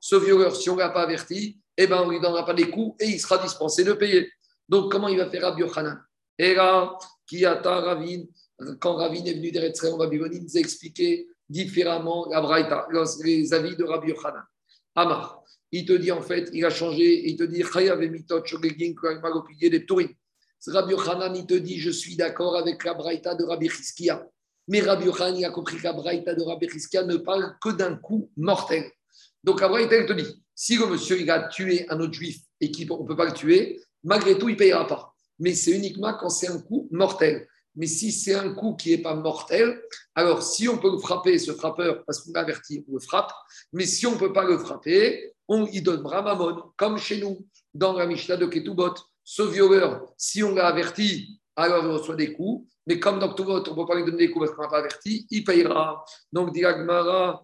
[0.00, 2.54] ce violeur, si on ne l'a pas averti, eh ben, on ne lui donnera pas
[2.54, 4.30] des coups et il sera dispensé de payer.
[4.68, 6.00] Donc, comment il va faire Rabbi Yochanan?
[6.38, 8.22] Et là, Kiyata Ravin,
[8.80, 12.86] quand Ravin est venu d'Eretzrei Rabbi Yochanan, nous a expliqué différemment la Braïta,
[13.22, 14.44] les avis de Rabbi Yochanan.
[14.94, 15.42] Amar,
[15.76, 17.64] il te dit en fait, il a changé, il te dit
[20.66, 24.24] Rabbi Yochanan, il te dit, je suis d'accord avec la Braïta de Rabbi Chizkia.
[24.68, 27.70] Mais Rabbi Yochanan, il a compris que la Braïta de Rabbi Chizkia ne parle que
[27.70, 28.88] d'un coup mortel.
[29.42, 32.38] Donc la Braïta, il te dit, si le monsieur il a tué un autre juif
[32.60, 35.12] et qu'on ne peut pas le tuer, malgré tout, il ne payera pas.
[35.40, 37.48] Mais c'est uniquement quand c'est un coup mortel.
[37.74, 39.82] Mais si c'est un coup qui n'est pas mortel,
[40.14, 43.32] alors si on peut le frapper, ce frappeur, parce qu'on l'a averti, on le frappe.
[43.72, 47.46] Mais si on ne peut pas le frapper, on y donne Mamon, comme chez nous,
[47.72, 48.94] dans la Mishnah de Ketubot.
[49.22, 52.68] Ce violeur, si on l'a averti, alors il reçoit des coups.
[52.86, 54.68] Mais comme dans Ketubot, on ne peut pas lui donner des coups parce qu'on n'a
[54.68, 56.04] pas averti, il payera.
[56.32, 57.42] Donc, dit Agmara,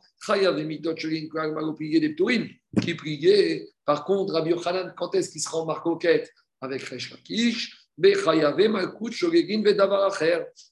[2.83, 3.69] qui priait.
[3.85, 7.15] Par contre, Rabbi Yochanan, quand est-ce qu'il sera en marcoquette avec Resh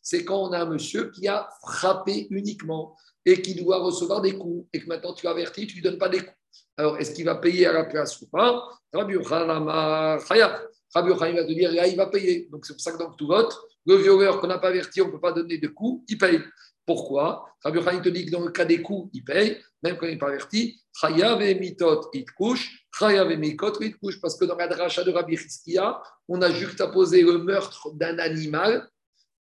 [0.02, 4.38] c'est quand on a un monsieur qui a frappé uniquement et qui doit recevoir des
[4.38, 6.37] coups et que maintenant tu avertis, tu ne lui donnes pas des coups.
[6.76, 8.68] Alors, est-ce qu'il va payer à la place ou pas?
[8.92, 12.48] Rabbi Yochanan va te dire, il va payer.
[12.50, 13.56] Donc, c'est pour ça que dans tout vote,
[13.86, 16.40] le violeur qu'on n'a pas averti, on ne peut pas donner de coups, il paye.
[16.86, 17.46] Pourquoi?
[17.62, 20.12] Rabbi Yochanan te dit que dans le cas des coups, il paye, même quand il
[20.12, 20.80] n'est pas averti.
[21.00, 22.86] Chayav et mitot, il couche.
[22.98, 24.20] Chayav et mikot, il couche.
[24.20, 28.88] Parce que dans la dracha de Rabbi Chizkiya, on a juxtaposé le meurtre d'un animal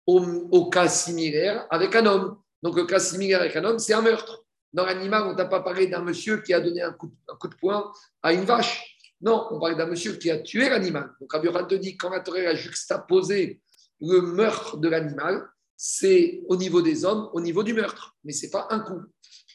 [0.06, 2.38] au, cas similaire avec un homme.
[2.62, 4.46] Donc, le cas similaire avec un homme, c'est un meurtre.
[4.78, 7.56] Dans l'animal, on ne t'a pas parlé d'un monsieur qui a donné un coup, de
[7.56, 8.96] poing à une vache.
[9.20, 11.10] Non, on parle d'un monsieur qui a tué l'animal.
[11.20, 13.60] Donc, Rabbi te dit, quand la Torah a juxtaposé
[14.00, 18.46] le meurtre de l'animal, c'est au niveau des hommes, au niveau du meurtre, mais ce
[18.46, 19.02] n'est pas un coup.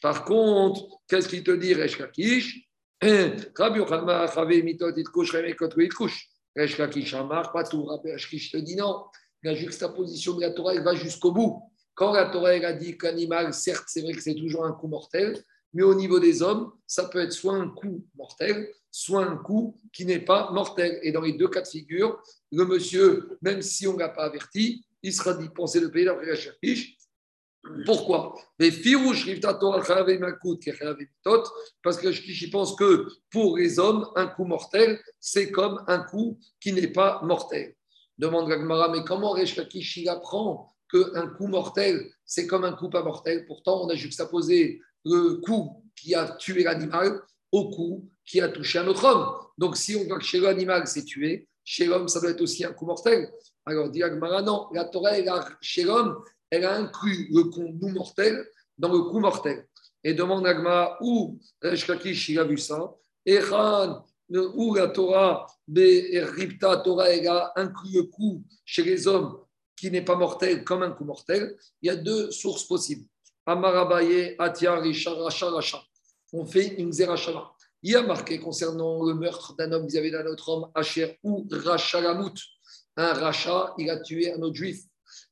[0.01, 2.67] Par contre, qu'est-ce qu'il te dit, Resh Kakish
[3.01, 4.27] Rabbi Yochanan,
[4.61, 6.27] Mitot, il couche, il couche.
[6.53, 7.85] Resh Kakish, Amar, pas tout.
[7.85, 8.09] Rabbi
[8.51, 9.05] te dit non.
[9.41, 11.72] La juxtaposition de la Torah, va jusqu'au bout.
[11.95, 15.43] Quand la Torah a dit qu'animal, certes, c'est vrai que c'est toujours un coup mortel,
[15.73, 19.75] mais au niveau des hommes, ça peut être soit un coup mortel, soit un coup
[19.91, 20.99] qui n'est pas mortel.
[21.03, 24.25] Et dans les deux cas de figure, le monsieur, même si on ne l'a pas
[24.25, 26.97] averti, il sera dispensé de payer la chapiche.
[27.85, 28.35] Pourquoi?
[28.59, 28.77] Parce
[31.97, 36.73] que je pense que pour les hommes, un coup mortel, c'est comme un coup qui
[36.73, 37.75] n'est pas mortel.
[38.17, 43.03] Demande Gagmara, mais comment Reshkakish il apprend qu'un coup mortel, c'est comme un coup pas
[43.03, 48.49] mortel Pourtant, on a juxtaposé le coup qui a tué l'animal au coup qui a
[48.49, 49.27] touché un autre homme.
[49.57, 52.63] Donc, si on voit que chez l'animal, c'est tué, chez l'homme, ça doit être aussi
[52.63, 53.29] un coup mortel.
[53.65, 55.11] Alors, dit non, la Torah,
[55.61, 58.45] chez l'homme, elle a inclus le coup mortel
[58.77, 59.67] dans le coup mortel.
[60.03, 62.93] Et demande Agma où Shkakish il a vu ça.
[63.25, 63.39] Et
[64.29, 69.37] où la Torah, Ripta Torah, elle a inclus le coup chez les hommes
[69.83, 71.57] qui n'est pas mortel comme un coup mortel.
[71.81, 73.05] Il y a deux sources possibles.
[73.45, 75.83] Amarabaye, Atia, Racha, Racha.
[76.31, 77.51] On fait une Zerachava.
[77.81, 81.45] Il y a marqué concernant le meurtre d'un homme vis-à-vis d'un autre homme, Asher ou
[81.51, 82.39] Rachalamut.
[82.95, 84.85] Un Racha, il a tué un autre juif.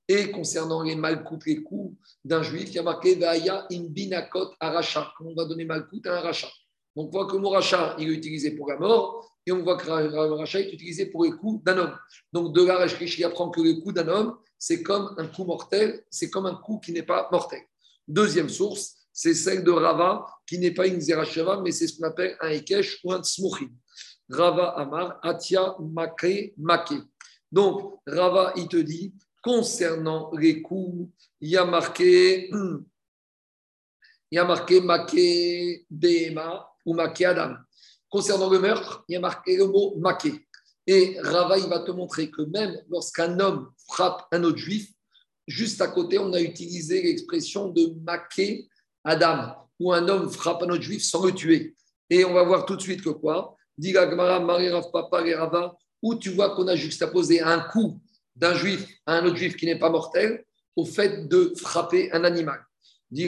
[0.06, 4.52] Et concernant les malcoutes, les coups d'un juif, il y a marqué Vaya in binakot
[4.60, 5.14] aracha.
[5.22, 6.52] On va donner malcoute à un rachat.
[6.94, 7.56] Donc on voit que le mot
[8.00, 11.26] il est utilisé pour la mort, et on voit que le rachat est utilisé pour
[11.26, 11.98] les coups d'un homme.
[12.32, 16.04] Donc de là, il apprend que le coup d'un homme, c'est comme un coup mortel,
[16.10, 17.62] c'est comme un coup qui n'est pas mortel.
[18.08, 22.08] Deuxième source, c'est celle de Rava, qui n'est pas une Zeracheva, mais c'est ce qu'on
[22.08, 23.70] appelle un Ekesh ou un Tsmouchi.
[24.30, 26.94] Rava Amar, Atia Make Make.
[27.52, 31.10] Donc, Rava, il te dit, concernant les coups,
[31.42, 32.50] il y a marqué,
[34.32, 35.14] il Make
[36.86, 37.56] ou Make Adam.
[38.12, 40.28] Concernant le meurtre, il y a marqué le mot Make.
[40.86, 44.92] Et Rava, il va te montrer que même lorsqu'un homme frappe un autre juif,
[45.48, 48.68] juste à côté, on a utilisé l'expression de Make
[49.06, 51.74] Adam, où un homme frappe un autre juif sans le tuer.
[52.10, 56.16] Et on va voir tout de suite que quoi Dit Marie Rav Papa Rava, où
[56.16, 58.02] tu vois qu'on a juxtaposé un coup
[58.36, 60.44] d'un juif à un autre juif qui n'est pas mortel
[60.76, 62.60] au fait de frapper un animal.
[63.10, 63.28] Dit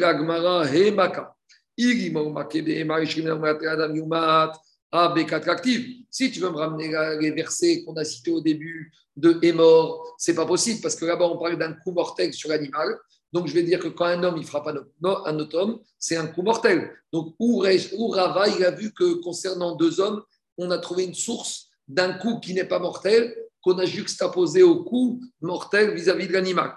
[4.93, 5.61] Gmara, He Maka.
[6.09, 10.15] Si tu veux me ramener les versets qu'on a cités au début de est mort,
[10.17, 12.97] c'est pas possible parce que là-bas on parle d'un coup mortel sur l'animal.
[13.31, 16.27] Donc, je vais dire que quand un homme, il frappe un autre homme, c'est un
[16.27, 16.91] coup mortel.
[17.11, 20.21] Donc, où, Rava, il a vu que concernant deux hommes,
[20.59, 24.83] on a trouvé une source d'un coup qui n'est pas mortel, qu'on a juxtaposé au
[24.83, 26.75] coup mortel vis-à-vis de l'animal.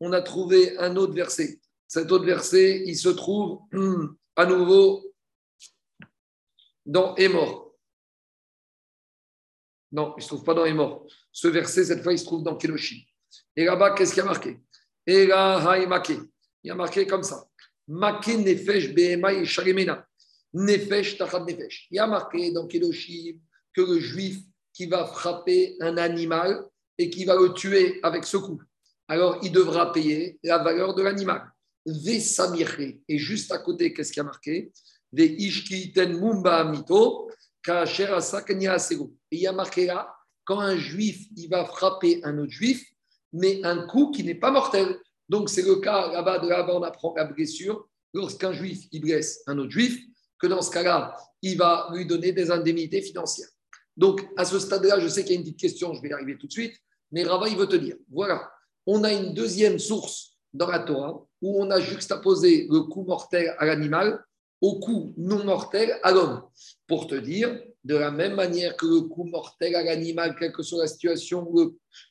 [0.00, 1.58] On a trouvé un autre verset.
[1.88, 3.58] Cet autre verset, il se trouve
[4.36, 5.14] à nouveau
[6.84, 7.76] dans mort.
[9.92, 11.06] Non, il ne se trouve pas dans mort.
[11.30, 13.02] Ce verset, cette fois, il se trouve dans Keloshim.
[13.56, 14.60] Et là-bas, qu'est-ce qu'il y a marqué?
[15.06, 17.46] Et là, Il y a marqué comme ça.
[17.88, 20.06] Make nefesh behema sharimena.
[20.54, 21.88] Nefesh tachad nefesh.
[21.90, 23.38] Il y a marqué dans Kedoshim
[23.74, 24.38] que le juif
[24.72, 26.64] qui va frapper un animal
[26.98, 28.62] et qui va le tuer avec ce coup,
[29.08, 31.50] alors il devra payer la valeur de l'animal.
[31.86, 34.72] Et juste à côté, qu'est-ce qu'il y a marqué?
[35.16, 35.26] Et
[39.30, 40.14] il y a marqué là,
[40.44, 42.84] quand un juif il va frapper un autre juif,
[43.32, 44.98] mais un coup qui n'est pas mortel.
[45.28, 47.88] Donc, c'est le cas là-bas, de là-bas, on apprend la blessure.
[48.12, 49.98] Lorsqu'un juif, il blesse un autre juif,
[50.38, 53.48] que dans ce cas-là, il va lui donner des indemnités financières.
[53.96, 56.12] Donc, à ce stade-là, je sais qu'il y a une petite question, je vais y
[56.12, 56.74] arriver tout de suite,
[57.10, 58.50] mais Rava, il veut te dire, voilà,
[58.86, 63.54] on a une deuxième source dans la Torah où on a juxtaposé le coup mortel
[63.58, 64.24] à l'animal
[64.62, 66.42] au coup non mortel à l'homme.
[66.86, 70.62] Pour te dire, de la même manière que le coup mortel à l'animal, quelle que
[70.62, 71.52] soit la situation,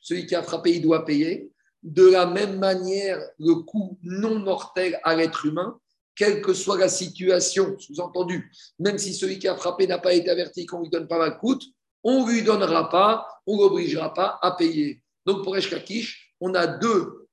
[0.02, 1.50] celui qui a frappé, il doit payer.
[1.82, 5.78] De la même manière, le coup non mortel à l'être humain,
[6.14, 10.28] quelle que soit la situation, sous-entendu, même si celui qui a frappé n'a pas été
[10.28, 11.64] averti qu'on ne lui donne pas mal coûte,
[12.04, 15.02] on ne lui donnera pas, on ne l'obligera pas à payer.
[15.24, 17.28] Donc pour Eshkakish, on a deux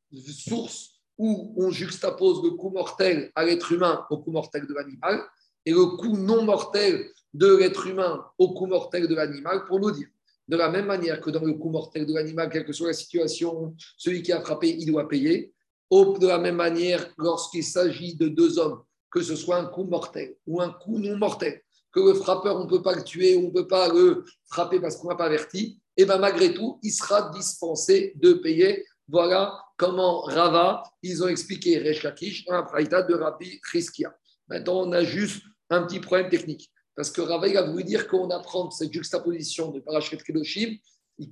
[0.47, 5.21] sources où on juxtapose le coup mortel à l'être humain au coup mortel de l'animal
[5.65, 9.91] et le coup non mortel de l'être humain au coup mortel de l'animal pour nous
[9.91, 10.07] dire.
[10.47, 12.93] De la même manière que dans le coup mortel de l'animal, quelle que soit la
[12.93, 15.53] situation, celui qui a frappé, il doit payer.
[15.91, 20.35] De la même manière, lorsqu'il s'agit de deux hommes, que ce soit un coup mortel
[20.47, 23.47] ou un coup non mortel, que le frappeur, on ne peut pas le tuer, on
[23.47, 26.91] ne peut pas le frapper parce qu'on n'a pas averti, et bien malgré tout, il
[26.91, 28.85] sera dispensé de payer.
[29.11, 34.15] Voilà comment Rava, ils ont expliqué Resh Lakish dans praïta de Rabbi Chizkia.
[34.47, 35.41] Maintenant, on a juste
[35.71, 36.69] un petit problème technique.
[36.95, 40.77] Parce que Rava, il a voulu dire qu'on apprend cette juxtaposition de Parashat Kedoshim,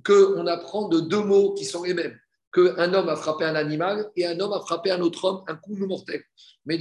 [0.04, 2.18] qu'on apprend de deux mots qui sont les mêmes.
[2.52, 5.54] Qu'un homme a frappé un animal et un homme a frappé un autre homme, un
[5.54, 6.22] coup mortel.
[6.66, 6.78] Mais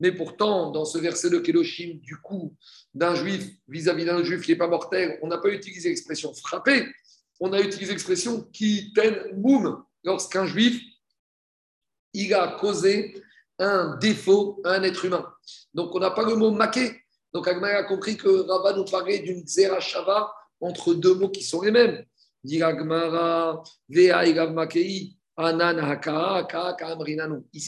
[0.00, 2.54] mais pourtant, dans ce verset de Kedoshim, du coup,
[2.94, 6.86] d'un juif vis-à-vis d'un juif qui n'est pas mortel, on n'a pas utilisé l'expression frapper,
[7.40, 10.80] on a utilisé l'expression qui ten boum lorsqu'un juif
[12.14, 13.14] il a causé
[13.58, 15.26] un défaut à un être humain.
[15.74, 17.02] Donc on n'a pas le mot maqué.
[17.32, 21.62] Donc Agmar a compris que Rabat nous parlait d'une shava entre deux mots qui sont
[21.62, 22.04] les mêmes.
[22.44, 22.58] Ici,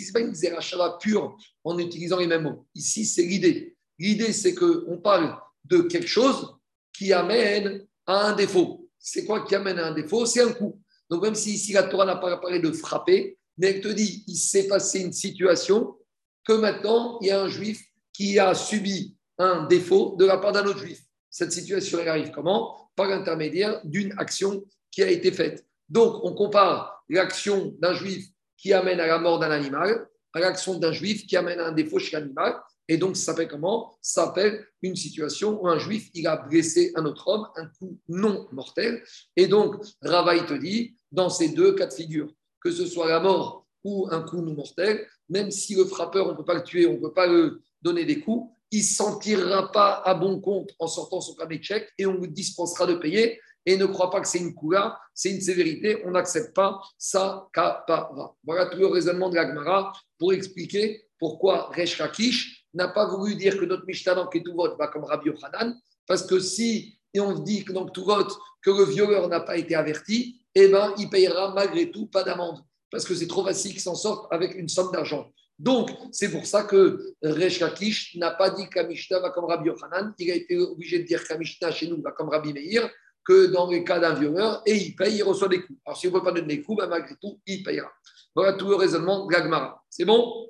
[0.05, 2.67] ce n'est pas une shava pure en utilisant les mêmes mots.
[2.75, 3.77] Ici, c'est l'idée.
[3.99, 6.57] L'idée, c'est qu'on parle de quelque chose
[6.93, 8.80] qui amène à un défaut.
[9.01, 10.27] C'est quoi qui amène à un défaut?
[10.27, 10.81] C'est un coup.
[11.09, 14.25] Donc, même si ici la Torah n'a pas parlé de frapper, mais elle te dit,
[14.29, 15.97] il s'est passé une situation
[16.45, 17.83] que maintenant, il y a un juif
[18.13, 21.03] qui a subi un défaut de la part d'un autre juif.
[21.31, 22.91] Cette situation, arrive comment?
[22.95, 25.67] Par l'intermédiaire d'une action qui a été faite.
[25.89, 30.79] Donc, on compare l'action d'un juif qui amène à la mort d'un animal à l'action
[30.79, 32.55] d'un juif qui amène à un défaut chez l'animal.
[32.91, 33.97] Et donc, ça s'appelle comment?
[34.03, 37.97] Ça s'appelle une situation où un juif, il a blessé un autre homme, un coup
[38.09, 39.05] non mortel.
[39.37, 42.29] Et donc, Ravaï te dit, dans ces deux cas de figure,
[42.61, 46.33] que ce soit la mort ou un coup non mortel, même si le frappeur, on
[46.33, 48.85] ne peut pas le tuer, on ne peut pas le donner des coups, il ne
[48.85, 52.29] s'en tirera pas à bon compte en sortant son carnet de chèque et on lui
[52.29, 53.41] dispensera de payer.
[53.67, 57.47] Et ne croit pas que c'est une coula, c'est une sévérité, on n'accepte pas ça
[57.53, 58.35] kapara.
[58.43, 63.59] Voilà tout le raisonnement de l'Agmara pour expliquer pourquoi Resh Rakish n'a pas voulu dire
[63.59, 65.75] que notre Mishnah dans Ketuvot va comme Rabbi Yochanan,
[66.07, 68.29] parce que si et on dit que dans Ketuvot
[68.63, 72.59] que le violeur n'a pas été averti, eh ben, il payera malgré tout pas d'amende,
[72.91, 75.31] parce que c'est trop facile qu'il s'en sorte avec une somme d'argent.
[75.59, 80.15] Donc, c'est pour ça que Resh Lakish n'a pas dit qu'Amishna va comme Rabbi Yochanan.
[80.19, 82.89] Il a été obligé de dire qu'Amishna chez nous va comme Rabbi Meir,
[83.25, 85.79] que dans les cas d'un violeur, et il paye, il reçoit des coups.
[85.85, 87.93] Alors, si on ne peut pas donner des coups, ben, malgré tout, il payera.
[88.35, 89.83] Voilà tout le raisonnement de Gagmara.
[89.91, 90.50] C'est bon?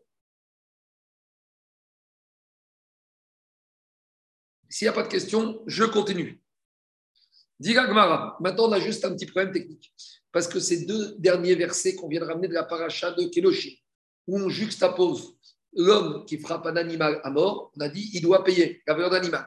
[4.70, 6.40] S'il n'y a pas de questions, je continue.
[7.58, 8.36] Dit Gagmara.
[8.40, 9.92] Maintenant, on a juste un petit problème technique.
[10.32, 13.82] Parce que ces deux derniers versets qu'on vient de ramener de la paracha de Keloshi,
[14.28, 15.36] où on juxtapose
[15.74, 19.10] l'homme qui frappe un animal à mort, on a dit il doit payer la valeur
[19.10, 19.46] d'animal.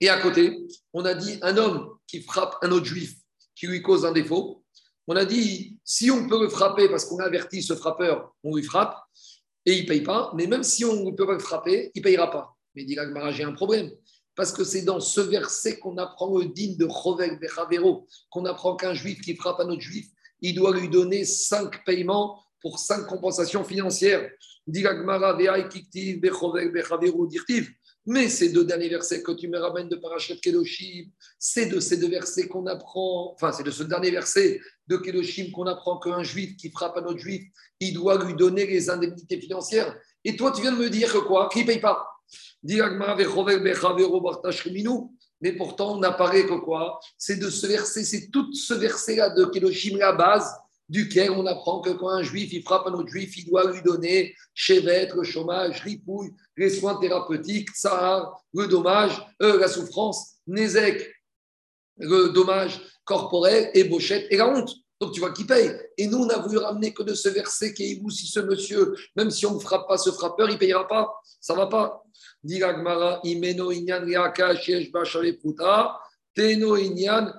[0.00, 3.14] Et à côté, on a dit un homme qui frappe un autre juif
[3.54, 4.64] qui lui cause un défaut.
[5.06, 8.62] On a dit si on peut le frapper parce qu'on avertit ce frappeur, on lui
[8.62, 8.96] frappe
[9.66, 10.32] et il ne paye pas.
[10.34, 12.56] Mais même si on ne peut pas le frapper, il ne payera pas.
[12.74, 12.96] Mais dit
[13.30, 13.90] j'ai un problème.
[14.36, 18.76] Parce que c'est dans ce verset qu'on apprend le digne de Rovel Bechavero, qu'on apprend
[18.76, 20.06] qu'un juif qui frappe un autre juif,
[20.40, 24.30] il doit lui donner cinq paiements pour cinq compensations financières.
[28.06, 31.96] Mais ces deux derniers versets que tu me ramènes de Parashat Kedoshim, c'est de ces
[31.96, 36.22] deux versets qu'on apprend, enfin, c'est de ce dernier verset de Kedoshim qu'on apprend qu'un
[36.22, 37.42] juif qui frappe un autre juif,
[37.80, 39.96] il doit lui donner les indemnités financières.
[40.24, 41.48] Et toi, tu viens de me dire que quoi?
[41.50, 42.06] Qu'il ne paye pas.
[45.40, 46.98] Mais pourtant, on apparaît que quoi?
[47.18, 50.54] C'est de ce verset, c'est tout ce verset-là de Kedoshim, la base
[50.88, 53.82] duquel on apprend que quand un juif il frappe un autre juif, il doit lui
[53.82, 61.10] donner chevet, le chômage, ripouille, les soins thérapeutiques, tsar, le dommage, euh, la souffrance, nézek,
[61.98, 64.74] le dommage corporel, et bochette et la honte.
[65.04, 65.70] Donc tu vois qui paye.
[65.98, 68.94] Et nous, on a voulu ramener que de ce verset qui est si ce monsieur,
[69.16, 71.12] même si on ne frappe pas ce frappeur, il ne payera pas.
[71.42, 72.02] Ça ne va pas.
[73.22, 74.06] imeno inyan
[76.34, 77.32] teno inyan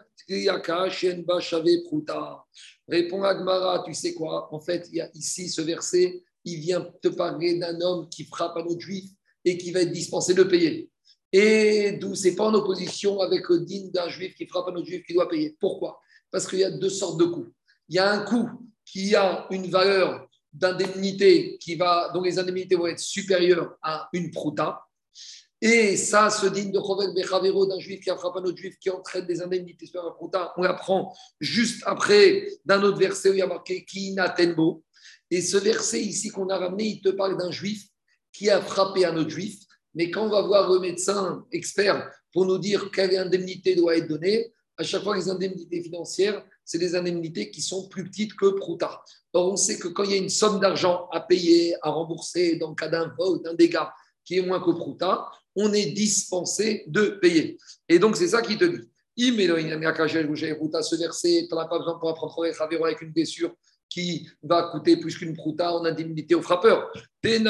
[2.87, 4.47] Répond Agmara, tu sais quoi?
[4.53, 8.25] En fait, il y a ici ce verset, il vient te parler d'un homme qui
[8.25, 9.09] frappe un autre juif
[9.43, 10.91] et qui va être dispensé de payer.
[11.31, 14.85] Et d'où c'est pas en opposition avec le digne d'un juif qui frappe un autre
[14.85, 15.55] juif qui doit payer.
[15.59, 15.99] Pourquoi?
[16.31, 17.54] Parce qu'il y a deux sortes de coûts.
[17.89, 18.49] Il y a un coût
[18.85, 24.31] qui a une valeur d'indemnité qui va, dont les indemnités vont être supérieures à une
[24.31, 24.85] prouta,
[25.61, 28.77] et ça, ce digne de Chovel Bechavero d'un juif qui a frappé un autre juif
[28.77, 30.15] qui entraîne des indemnités sur un
[30.57, 34.83] on l'apprend juste après d'un autre verset où il y a marqué Kinatenbo.
[35.31, 37.87] Et ce verset ici qu'on a ramené, il te parle d'un juif
[38.31, 39.57] qui a frappé un autre juif.
[39.95, 44.07] Mais quand on va voir le médecin expert pour nous dire quelle indemnité doit être
[44.07, 48.47] donnée, à chaque fois, les indemnités financières, c'est des indemnités qui sont plus petites que
[48.47, 49.01] Prouta.
[49.33, 52.57] Or, on sait que quand il y a une somme d'argent à payer, à rembourser
[52.57, 56.83] dans le cas d'un vol, d'un dégât qui est moins que Prouta, on est dispensé
[56.87, 57.57] de payer.
[57.87, 58.89] Et donc, c'est ça qui te dit.
[59.17, 62.43] Ce verset, tu n'as pas besoin pour apprendre
[62.85, 63.55] avec une blessure
[63.87, 66.91] qui va coûter plus qu'une prouta en indemnité au frappeur.
[67.23, 67.45] C'est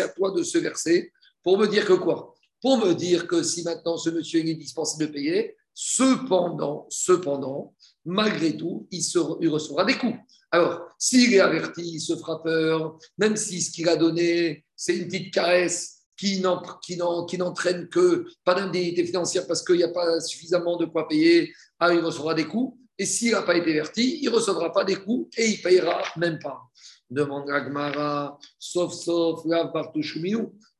[0.00, 2.34] à toi de ce verset pour me dire que quoi?
[2.62, 8.56] Pour me dire que si maintenant ce monsieur est dispensé de payer, cependant, cependant, malgré
[8.56, 9.02] tout, il,
[9.48, 10.16] recevra des coups.
[10.50, 15.34] Alors, s'il est averti, ce frappeur, même si ce qu'il a donné, c'est une petite
[15.34, 21.08] caresse qui n'entraîne que pas d'indemnité financière parce qu'il n'y a pas suffisamment de quoi
[21.08, 22.78] payer, ah, il recevra des coups.
[22.96, 25.62] Et s'il n'a pas été averti, il ne recevra pas des coups et il ne
[25.62, 26.62] payera même pas.
[27.10, 29.70] Demande Agmara, sauf, sauf, là,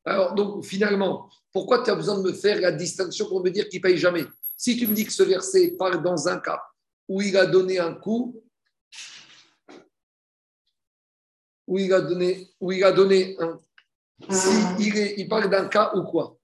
[0.05, 3.69] Alors, donc, finalement, pourquoi tu as besoin de me faire la distinction pour me dire
[3.69, 4.25] qu'il ne paye jamais?
[4.57, 6.63] Si tu me dis que ce verset parle dans un cas
[7.09, 8.43] où il a donné un coup,
[11.67, 13.61] où il a donné, où il a donné un.
[14.31, 14.49] Si
[14.79, 16.39] il, est, il parle d'un cas ou quoi?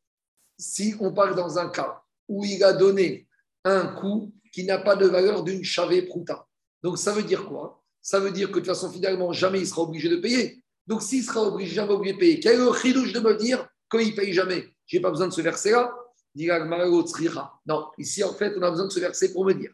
[0.58, 3.28] Si on parle dans un cas où il a donné
[3.64, 6.46] un coup qui n'a pas de valeur d'une chavé prouta.
[6.82, 7.82] Donc ça veut dire quoi?
[8.02, 10.62] Ça veut dire que de toute façon, finalement, jamais il sera obligé de payer.
[10.86, 14.10] Donc s'il sera obligé, jamais obligé de payer, quel est le de me dire qu'il
[14.10, 14.74] ne paye jamais?
[14.86, 15.94] Je n'ai pas besoin de ce verset-là.
[16.36, 19.72] Non, ici en fait, on a besoin de ce verset pour me dire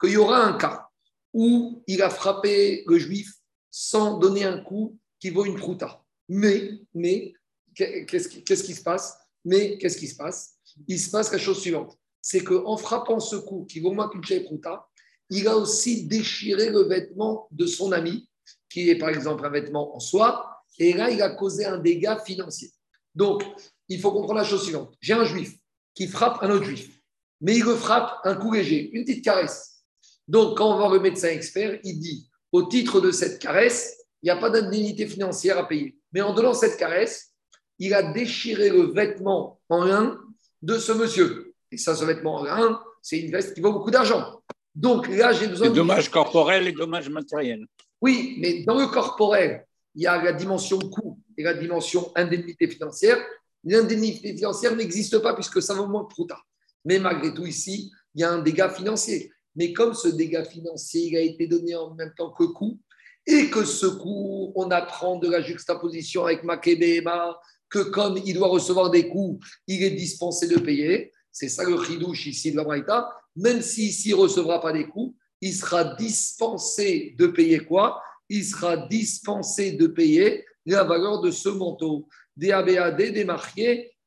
[0.00, 0.88] qu'il y aura un cas
[1.32, 3.32] où il a frappé le juif
[3.70, 6.02] sans donner un coup qui vaut une prouta.
[6.28, 7.32] Mais, mais
[7.74, 9.18] qu'est-ce qui, qui, se passe?
[9.44, 10.56] Mais qu'est-ce qui se passe?
[10.86, 11.98] Il se passe la chose suivante
[12.30, 14.86] c'est qu'en frappant ce coup qui vaut moins qu'une prouta,
[15.30, 18.28] il a aussi déchiré le vêtement de son ami,
[18.70, 22.18] qui est par exemple un vêtement en soie, et là, il a causé un dégât
[22.18, 22.70] financier.
[23.14, 23.44] Donc,
[23.88, 24.94] il faut comprendre la chose suivante.
[25.00, 25.56] J'ai un juif
[25.94, 27.00] qui frappe un autre juif,
[27.40, 29.84] mais il le frappe un coup léger, une petite caresse.
[30.26, 34.26] Donc, quand on va le médecin expert, il dit, au titre de cette caresse, il
[34.26, 35.96] n'y a pas d'indemnité financière à payer.
[36.12, 37.32] Mais en donnant cette caresse,
[37.78, 40.18] il a déchiré le vêtement en lin
[40.62, 41.54] de ce monsieur.
[41.70, 44.42] Et ça, ce vêtement en lin, c'est une veste qui vaut beaucoup d'argent.
[44.74, 45.70] Donc là, j'ai besoin.
[45.70, 45.74] de...
[45.74, 47.66] dommages corporels et dommages matériels.
[48.00, 52.68] Oui, mais dans le corporel, il y a la dimension coût et la dimension indemnité
[52.68, 53.18] financière.
[53.64, 56.46] L'indemnité financière n'existe pas puisque ça moins trop tard.
[56.84, 59.32] Mais malgré tout, ici, il y a un dégât financier.
[59.56, 62.78] Mais comme ce dégât financier a été donné en même temps que coût,
[63.26, 67.38] et que ce coût, on apprend de la juxtaposition avec Makébéma,
[67.68, 71.12] que comme il doit recevoir des coûts, il est dispensé de payer.
[71.30, 75.16] C'est ça le chidouche ici de la Braïta même s'il ne recevra pas des coûts,
[75.40, 78.02] il sera dispensé de payer quoi?
[78.28, 82.08] Il sera dispensé de payer la valeur de ce manteau.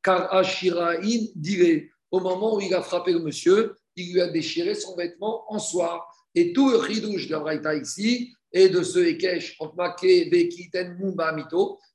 [0.03, 4.73] Car Ashiraïn dirait, au moment où il a frappé le monsieur, il lui a déchiré
[4.73, 6.05] son vêtement en soie.
[6.33, 9.57] Et tout le ridouche de ici, et de ce Ekech,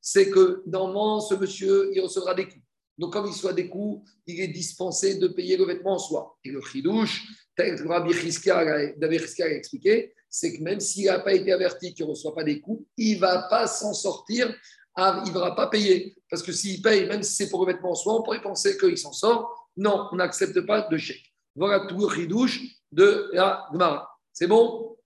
[0.01, 2.63] c'est que normalement, ce monsieur, il recevra des coups.
[2.99, 6.39] Donc, comme il soit des coups, il est dispensé de payer le vêtement en soi.
[6.45, 7.25] Et le chidouche,
[7.55, 12.07] tel que Rabbi Chiska a expliqué, c'est que même s'il n'a pas été averti qu'il
[12.07, 14.55] ne reçoit pas des coups, il ne va pas s'en sortir,
[14.97, 16.17] ah, il ne va pas payer.
[16.31, 18.79] Parce que s'il paye, même si c'est pour le vêtement en soi, on pourrait penser
[18.79, 19.71] qu'il s'en sort.
[19.77, 21.35] Non, on n'accepte pas de chèque.
[21.55, 24.11] Voilà tout le chidouche de la Gemara.
[24.33, 24.97] C'est bon?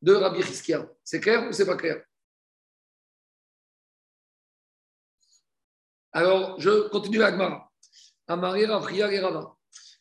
[0.00, 0.88] De Rabbi Chiska.
[1.04, 2.02] C'est clair ou c'est pas clair?
[6.12, 7.70] Alors, je continue avec Mara.
[8.26, 9.54] Amari, Rafria et Rava.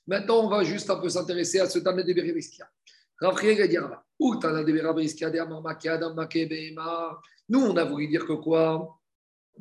[0.08, 2.70] Maintenant, on va juste un peu s'intéresser à ce Tamé de Bereviskia.
[3.20, 4.06] Rafria et Rava.
[7.50, 8.98] Nous, on a voulu dire que quoi?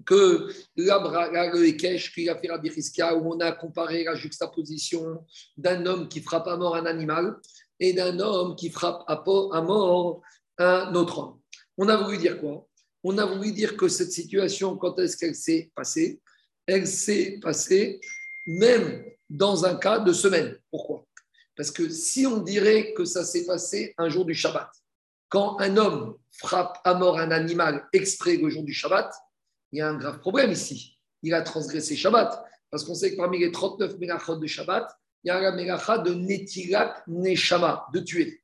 [0.04, 5.24] Que le Ekech qu'il a fait Rabbi où on a comparé la juxtaposition
[5.56, 7.36] d'un homme qui frappe à mort un animal
[7.78, 10.22] et d'un homme qui frappe à mort
[10.58, 11.40] un autre homme.
[11.76, 12.66] On a voulu dire quoi?
[13.02, 16.20] On a voulu dire que cette situation, quand est-ce qu'elle s'est passée?
[16.66, 18.00] Elle s'est passée
[18.46, 20.56] même dans un cas de semaine.
[20.70, 21.06] Pourquoi?
[21.56, 24.70] Parce que si on dirait que ça s'est passé un jour du Shabbat,
[25.28, 29.12] quand un homme frappe à mort un animal exprès le jour du Shabbat,
[29.74, 30.96] il y a un grave problème ici.
[31.22, 32.44] Il a transgressé Shabbat.
[32.70, 34.88] Parce qu'on sait que parmi les 39 mégachot de Shabbat,
[35.24, 38.40] il y a la mégacha de Netilat Neshama, de tuer.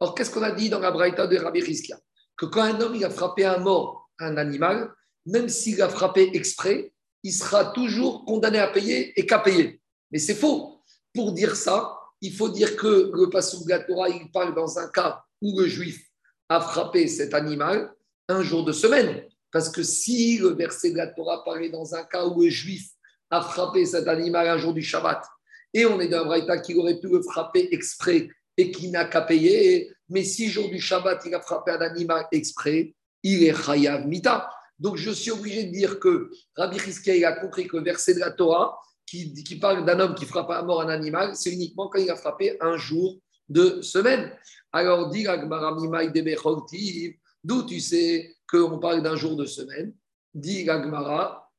[0.00, 1.98] Alors, qu'est-ce qu'on a dit dans la Braïta de Rabbi Rizkia?
[2.34, 4.90] Que quand un homme il a frappé à mort un animal,
[5.26, 9.82] même s'il a frappé exprès, il sera toujours condamné à payer et qu'à payer.
[10.10, 10.82] Mais c'est faux.
[11.12, 15.22] Pour dire ça, il faut dire que le passage de il parle dans un cas
[15.42, 16.02] où le juif
[16.48, 17.92] a frappé cet animal
[18.28, 19.29] un jour de semaine.
[19.52, 22.90] Parce que si le verset de la Torah parlait dans un cas où le juif
[23.30, 25.24] a frappé cet animal un jour du Shabbat,
[25.72, 29.04] et on est dans un braïta qui aurait pu le frapper exprès et qui n'a
[29.04, 33.54] qu'à payer, mais si jour du Shabbat il a frappé un animal exprès, il est
[33.54, 34.48] chayav mita.
[34.78, 38.20] Donc, je suis obligé de dire que Rabbi Rizkia a compris que le verset de
[38.20, 41.98] la Torah, qui, parle d'un homme qui frappe à mort un animal, c'est uniquement quand
[41.98, 44.32] il a frappé un jour de semaine.
[44.72, 45.26] Alors, dit
[47.44, 49.94] d'où tu sais qu'on parle d'un jour de semaine
[50.34, 51.50] Dit Gagmara,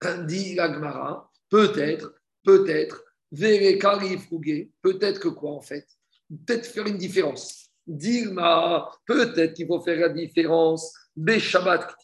[0.26, 2.14] dit Gagmara, peut-être,
[2.44, 5.86] peut-être, peut-être que quoi en fait?
[6.46, 7.70] Peut-être faire une différence.
[7.86, 10.94] Dilma, peut-être qu'il faut faire la différence.
[11.16, 11.96] Beshabat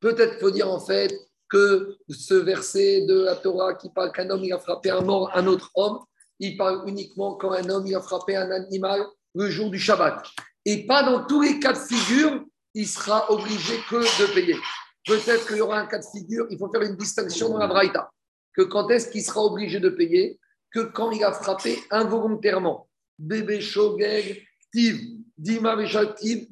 [0.00, 1.12] Peut-être qu'il faut dire en fait
[1.50, 5.30] que ce verset de la Torah qui parle qu'un homme il a frappé un mort
[5.34, 5.98] un autre homme,
[6.38, 9.04] il parle uniquement quand un homme il a frappé un animal
[9.34, 10.24] le jour du Shabbat.
[10.64, 12.44] Et pas dans tous les cas de figure,
[12.78, 14.56] il sera obligé que de payer.
[15.04, 17.66] Peut-être qu'il y aura un cas de figure, il faut faire une distinction dans la
[17.66, 18.08] Braïta.
[18.54, 20.38] Que quand est-ce qu'il sera obligé de payer
[20.72, 22.88] Que quand il a frappé involontairement.
[23.18, 24.96] Bébé Shogeg, Tiv,
[25.36, 25.74] Dima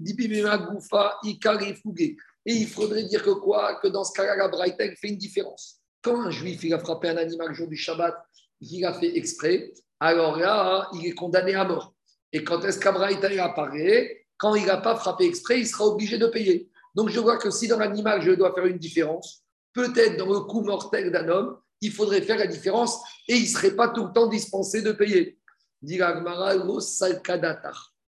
[0.01, 2.17] Dibibima Goufa, Ikari Fugé.
[2.45, 3.77] Et il faudrait dire que quoi?
[3.81, 5.77] Que dans ce cas-là, la Braïta fait une différence.
[6.03, 8.17] Quand un juif il a frappé un animal le jour du Shabbat,
[8.61, 11.95] il a fait exprès, alors là, il est condamné à mort.
[12.33, 14.26] Et quand est-ce qu'Abraïta apparaît?
[14.39, 16.71] Quand il n'a pas frappé exprès, il sera obligé de payer.
[16.95, 20.41] Donc je vois que si dans l'animal, je dois faire une différence, peut-être dans le
[20.41, 24.07] coup mortel d'un homme, il faudrait faire la différence et il ne serait pas tout
[24.07, 25.39] le temps dispensé de payer.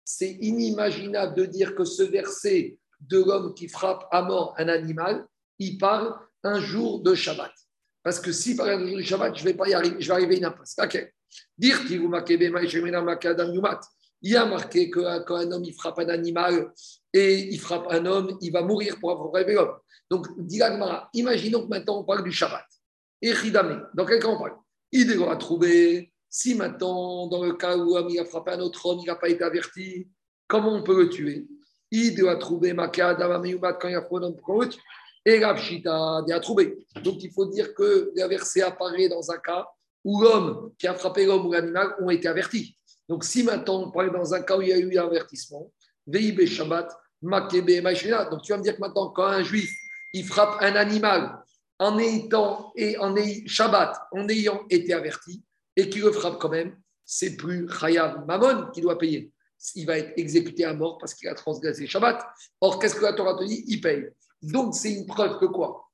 [0.05, 5.27] C'est inimaginable de dire que ce verset de l'homme qui frappe à mort un animal,
[5.59, 7.53] il parle un jour de Shabbat.
[8.03, 10.15] Parce que si par un jour de Shabbat, je vais pas y arriver, je vais
[10.15, 10.77] arriver à une impasse.
[10.83, 11.13] Ok.
[11.59, 12.09] Dire qu'il vous
[14.23, 16.73] il y a marqué que quand un homme il frappe un animal
[17.13, 19.77] et il frappe un homme, il va mourir pour avoir rêvé l'homme.
[20.11, 20.61] Donc, dit
[21.15, 22.65] imaginons que maintenant on parle du Shabbat.
[23.21, 24.57] Et Ridame, dans quel cas on parle?
[24.93, 29.01] Il doit trouver, si maintenant, dans le cas où il a frappé un autre homme,
[29.01, 30.09] il n'a pas été averti,
[30.47, 31.47] comment on peut le tuer?
[31.91, 34.71] Il doit trouver Makad, quand il a frappé un homme,
[35.27, 36.87] Et Rapshita, il a trouvé.
[37.03, 39.67] Donc, il faut dire que le verset apparaît dans un cas
[40.05, 42.78] où l'homme qui a frappé l'homme ou l'animal ont été avertis.
[43.09, 45.73] Donc, si maintenant on parle dans un cas où il y a eu un avertissement,
[46.07, 46.91] VIB Shabbat,
[47.23, 47.83] Makebe
[48.31, 49.71] Donc, tu vas me dire que maintenant, quand un juif,
[50.13, 51.43] il frappe un animal
[51.79, 55.43] en et en ayant Shabbat, en ayant été averti,
[55.77, 59.33] et qu'il le frappe quand même, c'est plus Chayav Mammon qui doit payer.
[59.75, 62.25] Il va être exécuté à mort parce qu'il a transgressé Shabbat.
[62.61, 63.65] Or, qu'est-ce que la Torah te dit?
[63.67, 64.09] Il paye.
[64.43, 65.89] Donc, c'est une preuve que quoi?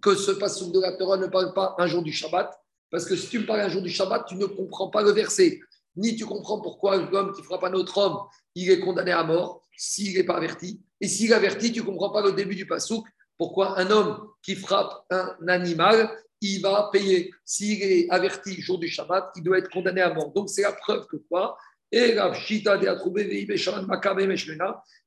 [0.00, 2.50] Que ce passage de la Torah ne parle pas un jour du Shabbat,
[2.90, 5.10] parce que si tu me parles un jour du Shabbat, tu ne comprends pas le
[5.10, 5.60] verset
[5.96, 8.18] ni tu comprends pourquoi l'homme qui frappe un autre homme,
[8.54, 10.80] il est condamné à mort s'il n'est pas averti.
[11.00, 14.28] Et s'il est averti, tu ne comprends pas le début du pasouk, pourquoi un homme
[14.42, 17.32] qui frappe un animal, il va payer.
[17.44, 20.32] S'il est averti jour du Shabbat, il doit être condamné à mort.
[20.32, 21.56] Donc c'est la preuve que quoi?
[21.90, 22.86] Et la de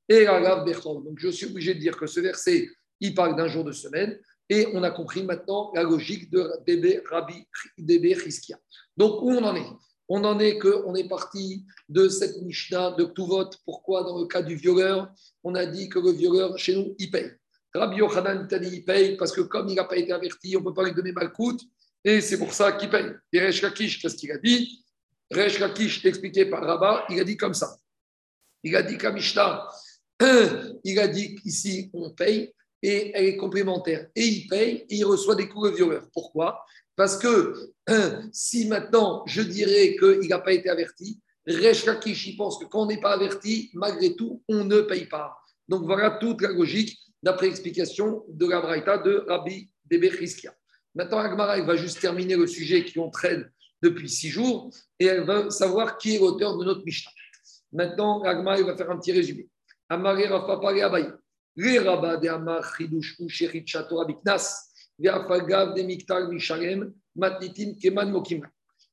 [0.09, 2.69] et la Donc je suis obligé de dire que ce verset,
[2.99, 4.17] il parle d'un jour de semaine.
[4.49, 7.45] Et on a compris maintenant la logique de Debe Rabbi
[7.77, 8.57] Debe Chizkia.
[8.95, 9.67] Donc où on en est?
[10.09, 13.49] On en est qu'on est parti de cette Mishnah de Tuvot.
[13.65, 15.11] Pourquoi, dans le cas du violeur,
[15.43, 17.31] on a dit que le violeur, chez nous, il paye.
[17.73, 20.61] Rabbi Yochanan t'a dit il paye parce que comme il n'a pas été averti, on
[20.61, 21.61] ne peut pas lui donner malcoute
[22.03, 23.11] et c'est pour ça qu'il paye.
[23.33, 24.83] Et Resh Lakish, qu'est-ce qu'il a dit?
[25.31, 27.77] Resh Lakish, expliqué par Rabat, il a dit comme ça.
[28.63, 29.67] Il a dit qu'à Mishnah,
[30.83, 34.07] il a dit qu'ici, on paye et elle est complémentaire.
[34.15, 36.07] Et il paye et il reçoit des coups de violeur.
[36.13, 36.63] Pourquoi?
[36.95, 37.73] Parce que
[38.31, 42.85] si maintenant je dirais qu'il n'a pas été averti, Resh Lakish pense que quand on
[42.87, 45.37] n'est pas averti, malgré tout, on ne paye pas.
[45.67, 50.11] Donc voilà toute la logique d'après explication de la Braïta de Rabbi Debe
[50.95, 53.49] Maintenant, Agmara va juste terminer le sujet qui on traîne
[53.81, 54.69] depuis six jours
[54.99, 57.11] et elle va savoir qui est l'auteur de notre Mishnah.
[57.71, 59.47] Maintenant, Agmara va faire un petit résumé.
[59.89, 61.11] Amare Rafa Abaye.
[61.55, 62.71] De Amar
[63.19, 63.65] ou Sherit
[67.17, 68.47] Biknas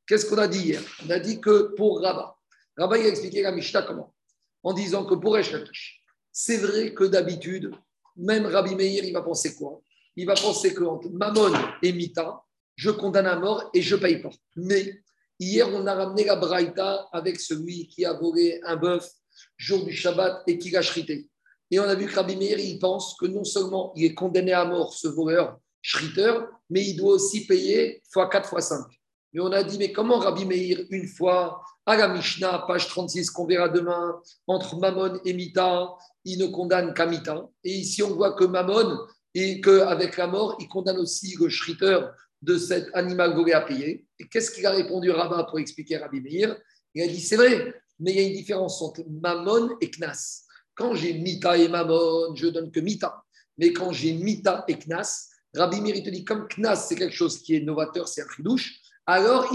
[0.06, 0.82] Qu'est-ce qu'on a dit hier?
[1.06, 2.36] On a dit que pour Rabat,
[2.76, 4.14] Rabat il a expliqué la Mishnah comment?
[4.62, 6.02] En disant que pour Eshlakish,
[6.32, 7.70] c'est vrai que d'habitude,
[8.16, 9.80] même Rabbi Meir, il va penser quoi?
[10.16, 11.52] Il va penser que entre Mammon
[11.82, 12.42] et Mita,
[12.76, 14.30] je condamne à mort et je paye pas.
[14.56, 15.02] Mais
[15.38, 19.08] hier, on a ramené la Braïta avec celui qui a volé un bœuf
[19.56, 21.28] jour du Shabbat et qui l'a chrité.
[21.70, 24.52] Et on a vu que Rabbi Meir, il pense que non seulement il est condamné
[24.52, 26.32] à mort, ce voleur, Schritter,
[26.70, 28.86] mais il doit aussi payer x 4 x 5.
[29.34, 33.30] Mais on a dit, mais comment Rabbi Meir, une fois, à la Mishnah, page 36,
[33.30, 35.90] qu'on verra demain, entre Mammon et Mita,
[36.24, 37.46] il ne condamne qu'à Mita.
[37.64, 38.98] Et ici, on voit que Mammon,
[39.34, 42.00] et qu'avec la mort, il condamne aussi le Schritter
[42.40, 44.06] de cet animal volé à payer.
[44.18, 46.56] Et qu'est-ce qu'il a répondu Rabat pour expliquer Rabbi Meir?
[46.94, 50.44] Il a dit, c'est vrai, mais il y a une différence entre Mammon et Knas.
[50.74, 53.22] Quand j'ai Mita et Mammon, je donne que Mita.
[53.58, 57.42] Mais quand j'ai Mita et Knas, Rabbi Mir, te dit, comme Knas, c'est quelque chose
[57.42, 59.52] qui est novateur, c'est un chidouche, alors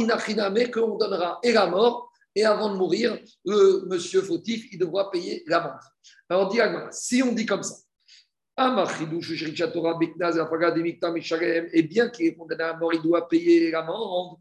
[0.51, 5.11] mais qu'on donnera et la mort, et avant de mourir, le monsieur fautif, il devra
[5.11, 5.79] payer l'amende.
[6.29, 6.59] Alors, on dit,
[6.91, 7.75] si on dit comme ça,
[11.73, 14.37] et bien qu'il est condamné à mort, il doit payer l'amende,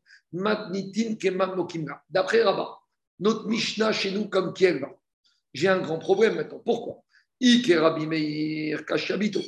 [2.11, 2.79] D'après Rabat,
[3.21, 4.67] notre Mishnah chez nous, comme qui
[5.55, 6.61] J'ai un grand problème maintenant.
[6.65, 7.03] Pourquoi?
[7.41, 9.41] Ike Kashabito.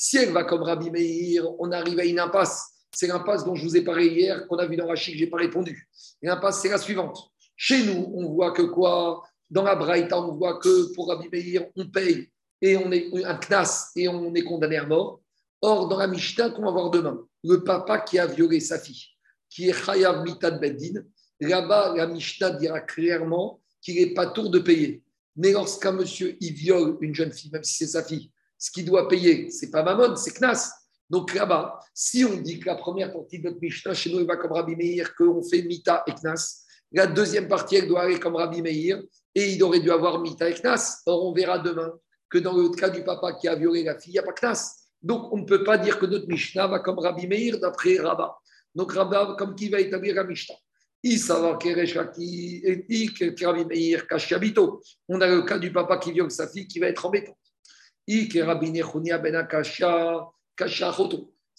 [0.00, 2.68] Si elle va comme Rabbi Meir, on arrive à une impasse.
[2.94, 5.28] C'est l'impasse dont je vous ai parlé hier, qu'on a vu dans Rachid, je n'ai
[5.28, 5.88] pas répondu.
[6.22, 7.18] L'impasse, c'est la suivante.
[7.56, 9.24] Chez nous, on voit que quoi?
[9.50, 12.28] Dans la Braïta, on voit que pour Rabbi Meir, on paye
[12.62, 15.20] et on est un knas et on est condamné à mort.
[15.60, 19.02] Or, dans la Mishnah qu'on va voir demain, le papa qui a violé sa fille,
[19.50, 21.02] qui est Chayav Mitad Beddin,
[21.40, 25.02] là-bas, la Mishnah dira clairement qu'il n'est pas tour de payer.
[25.34, 28.84] Mais lorsqu'un monsieur il viole une jeune fille, même si c'est sa fille, ce qu'il
[28.84, 30.70] doit payer, c'est pas Mammon, c'est Knas.
[31.08, 34.26] Donc là-bas, si on dit que la première partie de notre Mishnah, chez nous, il
[34.26, 38.18] va comme Rabbi Meir, qu'on fait Mita et Knas, la deuxième partie, elle doit aller
[38.18, 39.02] comme Rabbi Meir,
[39.34, 41.02] et il aurait dû avoir Mita et Knas.
[41.06, 41.92] Or, on verra demain
[42.28, 44.32] que dans le cas du papa qui a violé la fille, il n'y a pas
[44.32, 44.74] Knas.
[45.00, 48.36] Donc, on ne peut pas dire que notre Mishnah va comme Rabbi Meir d'après Rabat.
[48.74, 50.56] Donc, Rabat, comme qui va établir la Mishnah?
[51.04, 51.10] On
[55.20, 57.36] a le cas du papa qui viole sa fille qui va être embêtant.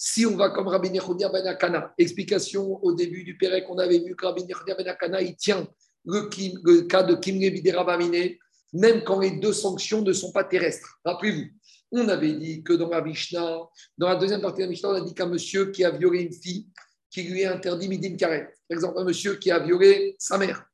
[0.02, 4.00] Si on va comme Rabbi Nechonia ben Akana, explication au début du Pérec, on avait
[4.00, 5.68] vu que Rabbi Nechonia ben Akana, il tient
[6.06, 8.36] le, cas de Kimre Rabamine,
[8.74, 11.00] même quand les deux sanctions ne sont pas terrestres.
[11.04, 11.46] Rappelez-vous,
[11.92, 13.60] on avait dit que dans la Mishnah,
[13.98, 16.22] dans la deuxième partie de la Mishnah, on a dit qu'un monsieur qui a violé
[16.22, 16.68] une fille,
[17.10, 18.54] qui lui a interdit Midim Karet.
[18.68, 20.66] Par exemple, un monsieur qui a violé sa mère.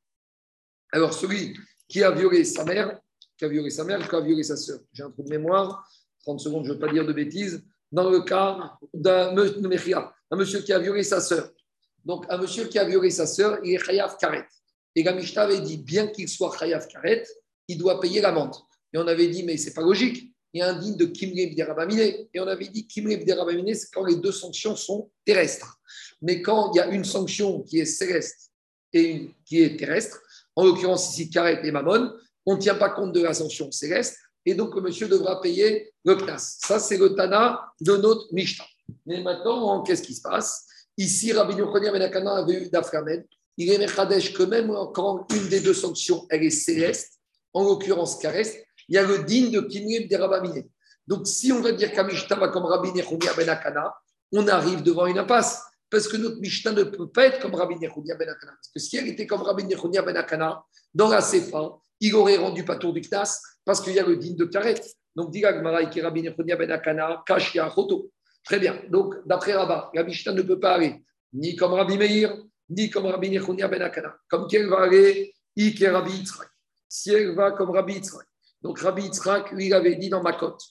[0.91, 1.57] Alors, celui
[1.87, 2.99] qui a violé sa mère,
[3.37, 4.79] qui a violé sa mère, qui a violé sa sœur.
[4.93, 5.87] J'ai un trou de mémoire,
[6.19, 7.63] 30 secondes, je ne veux pas dire de bêtises.
[7.91, 11.51] Dans le cas d'un un monsieur qui a violé sa sœur.
[12.03, 14.47] Donc, un monsieur qui a violé sa sœur, il est Chayav Karet.
[14.95, 17.23] Et la avait dit, bien qu'il soit Chayav Karet,
[17.67, 18.55] il doit payer l'amende.
[18.93, 20.31] Et on avait dit, mais c'est pas logique.
[20.53, 22.27] Il y a un digne de Kimre B'derabamine.
[22.33, 25.79] Et on avait dit, Kimre B'derabamine, c'est quand les deux sanctions sont terrestres.
[26.21, 28.51] Mais quand il y a une sanction qui est céleste
[28.93, 30.21] et une qui est terrestre,
[30.55, 32.13] en l'occurrence ici Karet et Mammon,
[32.45, 35.91] on ne tient pas compte de la sanction céleste et donc le monsieur devra payer
[36.03, 36.57] le CNAS.
[36.65, 38.65] Ça, c'est le Tana de notre Mishnah.
[39.05, 40.67] Mais maintenant, qu'est-ce qui se passe?
[40.97, 43.25] Ici, Rabbi Yochanan Benakana avait eu d'Aframed.
[43.57, 47.19] Il est Mechadesh que même quand une des deux sanctions, elle est céleste,
[47.53, 48.55] en l'occurrence caresse,
[48.87, 50.67] il y a le digne de Kinib des Rabamine.
[51.07, 53.93] Donc, si on va dire qu'Amishta va comme Rabbi Nechonia Benakana,
[54.31, 57.75] on arrive devant une impasse parce que notre Mishnah ne peut pas être comme Rabbi
[57.75, 58.51] Nechonia Ben Akana.
[58.51, 62.37] Parce que si elle était comme Rabbi Nechonia Ben Akana, dans la Sefa, il aurait
[62.37, 64.81] rendu pas tour du Knas parce qu'il y a le digne de Karet.
[65.15, 66.81] Donc, dit Ben
[67.25, 68.11] Kashia Choto.
[68.43, 68.81] Très bien.
[68.89, 72.37] Donc, d'après Rabba, la Mishnah ne peut pas aller ni comme Rabbi Meir,
[72.69, 74.15] ni comme Rabbi Nechonia Ben Akana.
[74.29, 76.47] Comme qu'elle va aller, Ike Rabbi Yitzhak?
[76.87, 78.25] Si elle va comme Rabbi Yitzhak.
[78.61, 80.61] Donc, Rabbi Yitzhak, lui, il avait dit dans ma cote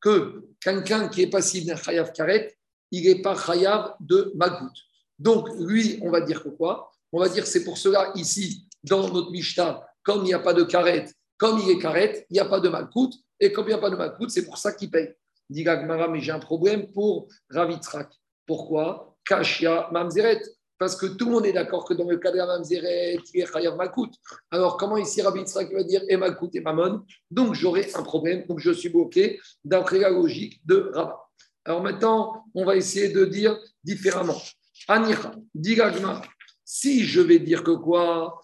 [0.00, 2.56] que quelqu'un qui est passif d'un Chayav Karet,
[2.90, 4.72] il n'est pas chayav de Magout.
[5.18, 9.08] Donc, lui, on va dire que quoi On va dire c'est pour cela, ici, dans
[9.08, 12.40] notre Mishnah, comme il n'y a pas de karet, comme il est karet, il n'y
[12.40, 13.10] a pas de Magout.
[13.40, 15.14] Et comme il n'y a pas de Magout, c'est pour ça qu'il paye.
[15.50, 18.08] Dit Gagmara, mais j'ai un problème pour Ravitrak.
[18.46, 19.16] Pourquoi?
[19.24, 20.42] Kashia Mamzeret.
[20.78, 23.40] Parce que tout le monde est d'accord que dans le cas de la Mamzeret, il
[23.40, 24.12] est Chayav Makout.
[24.50, 28.46] Alors, comment ici Ravitrak va dire et Makout et Mamon Donc, j'aurai un problème.
[28.46, 31.22] Donc, je suis bloqué d'après la logique de Rabat.
[31.64, 34.40] Alors maintenant, on va essayer de dire différemment.
[34.88, 36.22] Anira, digagma,
[36.64, 38.41] si je vais dire que quoi?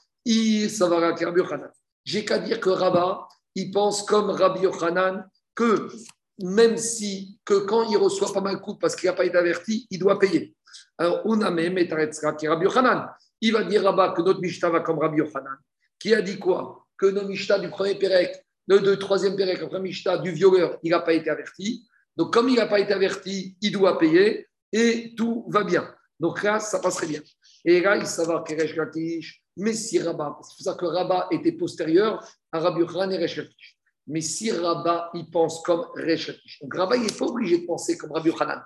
[2.04, 5.88] J'ai qu'à dire que Rabat, il pense comme Rabbi Yochanan que
[6.40, 9.36] même si, que quand il reçoit pas mal de coups parce qu'il n'a pas été
[9.36, 10.54] averti, il doit payer.
[10.98, 13.08] Alors, Uname Metaretzka, qui est Rabbi Yochanan,
[13.40, 15.56] il va dire Rabat que notre Mishnah va comme Rabbi Yochanan,
[15.98, 16.86] qui a dit quoi?
[16.96, 21.00] Que notre Mishnah du premier Pérec, le, troisième Pérec, premier Mishnah du violeur, il n'a
[21.00, 21.88] pas été averti.
[22.16, 25.92] Donc, comme il n'a pas été averti, il doit payer et tout va bien.
[26.20, 27.22] Donc là, ça passerait bien.
[27.64, 31.28] Et là, il savoir que Resh Lakish, mais si Rabat, c'est pour ça que Rabat
[31.32, 33.76] était postérieur à Rabbi Yochanan et Resh Lakish.
[34.06, 36.60] Mais si Rabat, il pense comme Resh Lakish.
[36.62, 38.62] Donc Rabat, il n'est pas obligé de penser comme Rabbi Yochanan.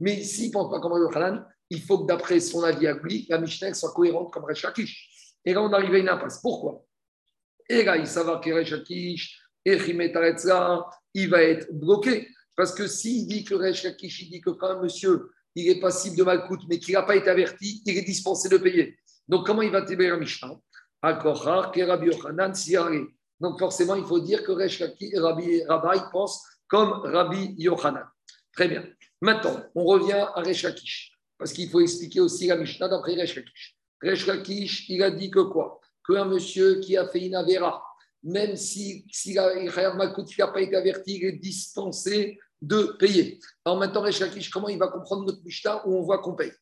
[0.00, 2.94] Mais s'il ne pense pas comme Rabbi Yochanan, il faut que d'après son avis à
[2.94, 5.34] lui, la Mishnah soit cohérente comme Resh Lakish.
[5.44, 6.40] Et là, on arrive à une impasse.
[6.40, 6.84] Pourquoi?
[7.68, 9.78] Et là, il savoir que Resh Lakish et
[11.14, 12.28] il va être bloqué.
[12.56, 16.16] Parce que s'il dit que Resh Lakish, dit que quand un monsieur, il est passible
[16.16, 18.98] de malcoute, mais qu'il n'a pas été averti, il est dispensé de payer.
[19.28, 20.58] Donc, comment il va t'aider un Mishnah
[23.40, 28.04] Donc, forcément, il faut dire que Rabbi, Rabbi pense comme Rabbi Yochanan.
[28.54, 28.84] Très bien.
[29.20, 33.14] Maintenant, on revient à Resh Lakish, parce qu'il faut expliquer aussi la Mishnah d'après.
[33.14, 35.80] Resh Lakish, il a dit que quoi?
[36.06, 37.84] Qu'un monsieur qui a fait une Avera,
[38.22, 39.48] même si, si n'a
[40.48, 43.40] pas été averti, il est dispensé de payer.
[43.64, 46.52] Alors maintenant, Resh Lakish, comment il va comprendre notre Mishnah où on voit qu'on paye?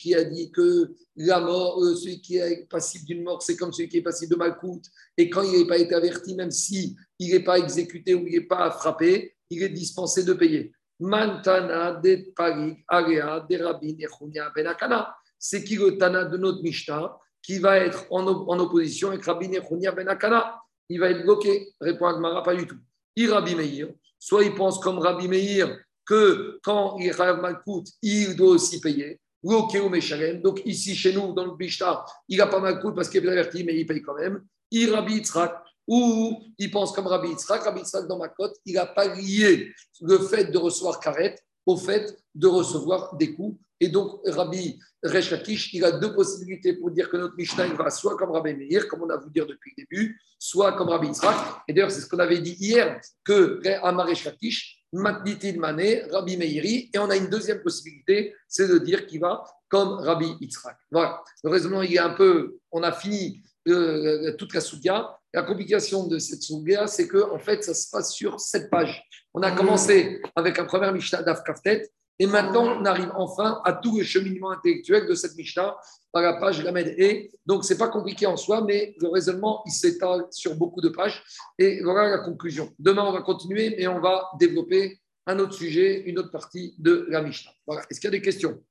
[0.00, 3.72] Qui a dit que la mort, euh, celui qui est passible d'une mort, c'est comme
[3.72, 4.82] celui qui est passible de Malkout.
[5.16, 8.32] Et quand il n'a pas été averti, même si il n'est pas exécuté ou il
[8.32, 10.72] n'est pas frappé, il est dispensé de payer.
[10.98, 17.58] Mantana de Parig, Area, de Nechunia Benakana c'est qui le Tana de notre Mishnah qui
[17.58, 20.60] va être en, opposition avec Rabbi Nechunia Ben Akana?
[20.88, 21.74] Il va être bloqué.
[21.80, 22.78] Répond Agmara, pas du tout.
[23.16, 23.88] Il Rabbi Meir,
[24.22, 29.20] soit il pense comme Rabbi Meir que quand il Malkout, il doit aussi payer.
[29.42, 33.64] Donc ici, chez nous, dans le Mishnah, il n'a pas Malkout parce qu'il est averti,
[33.64, 34.44] mais il paye quand même.
[34.70, 35.52] Il Rabbi Yitzhak,
[35.88, 37.64] ou il pense comme Rabbi Yitzhak.
[37.64, 41.34] Rabbi Yitzhak, dans ma cote, il n'a pas lié le fait de recevoir Karet
[41.66, 43.58] au fait de recevoir des coups.
[43.80, 48.16] Et donc, Rabbi Resh il a deux possibilités pour dire que notre Mishnah va soit
[48.16, 51.36] comme Rabbi Meir, comme on a voulu dire depuis le début, soit comme Rabbi Yitzhak.
[51.66, 56.36] Et d'ailleurs, c'est ce qu'on avait dit hier, que Amar Resh Lakish, Matnitin Mané, Rabbi
[56.36, 60.76] Meiri, et on a une deuxième possibilité, c'est de dire qu'il va comme Rabbi Yitzhak.
[60.90, 61.22] Voilà.
[61.42, 65.18] Le raisonnement, il est un peu, on a fini euh, toute la Souga.
[65.34, 69.02] La complication de cette Souga, c'est que en fait, ça se passe sur sept pages.
[69.34, 73.72] On a commencé avec un premier Mishnah d'Af Kaftet, et maintenant, on arrive enfin à
[73.72, 75.76] tout le cheminement intellectuel de cette Mishnah
[76.12, 77.28] par la page Lamed E.
[77.46, 80.90] Donc, ce n'est pas compliqué en soi, mais le raisonnement, il s'étale sur beaucoup de
[80.90, 81.22] pages.
[81.58, 82.70] Et voilà la conclusion.
[82.78, 87.06] Demain, on va continuer, mais on va développer un autre sujet, une autre partie de
[87.08, 87.50] la Mishnah.
[87.66, 87.82] Voilà.
[87.90, 88.62] Est-ce qu'il y a des questions?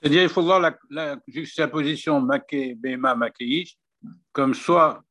[0.00, 3.76] C'est-à-dire, il faut voir la, la juxtaposition Maké, Bema, Makéish
[4.32, 5.02] comme soit,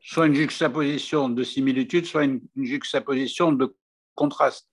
[0.00, 3.74] soit une juxtaposition de similitude, soit une, une juxtaposition de
[4.14, 4.68] contraste.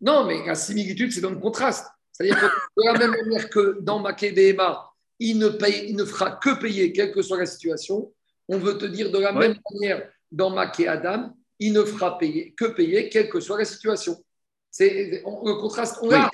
[0.00, 1.86] Non, mais la similitude, c'est dans le contraste.
[2.10, 6.04] C'est-à-dire que de la même manière que dans Maké Behema, il ne, paye, il ne
[6.04, 8.12] fera que payer, quelle que soit la situation,
[8.48, 12.52] on veut te dire de la même manière dans Maké Adam, il ne fera payer,
[12.54, 14.22] que payer, quelle que soit la situation.
[14.70, 16.28] C'est le contraste, on l'a.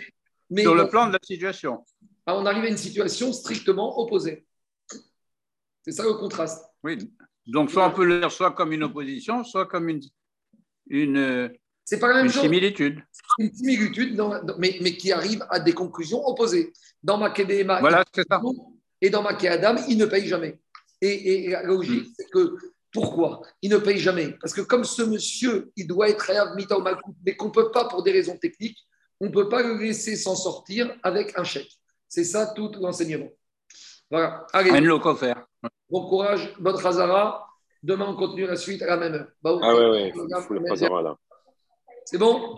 [0.51, 1.85] Mais Sur le plan de la situation.
[2.35, 4.47] On arrive à une situation strictement opposée.
[5.83, 6.65] C'est ça le contraste.
[6.83, 6.99] Oui.
[7.47, 10.03] Donc, soit on peut le dire soit comme une opposition, soit comme une,
[10.89, 11.51] une,
[11.89, 12.43] c'est pas la même une chose.
[12.43, 13.03] Similitude.
[13.39, 14.23] Une similitude,
[14.59, 16.75] mais, mais, qui arrive à des conclusions opposées.
[17.03, 18.43] Dans Makedema voilà, ça.
[19.01, 20.61] et dans Adam, il ne paye jamais.
[21.01, 22.13] Et, la logique, hmm.
[22.15, 22.57] c'est que
[22.93, 24.37] pourquoi Il ne paye jamais?
[24.39, 26.77] Parce que comme ce monsieur, il doit être Hayav Mita
[27.25, 28.87] mais qu'on ne peut pas, pour des raisons techniques,
[29.19, 31.78] on ne peut pas le laisser s'en sortir avec un chèque.
[32.09, 33.29] C'est ça tout l'enseignement.
[34.11, 34.47] Voilà.
[34.53, 34.71] Allez.
[35.91, 37.47] Bon courage, bonne Khazara.
[37.83, 39.29] Demain, on continue la suite à la même heure.
[39.63, 40.13] ah ouais, ouais.
[40.15, 41.17] Il faut le là.
[42.05, 42.41] C'est bon?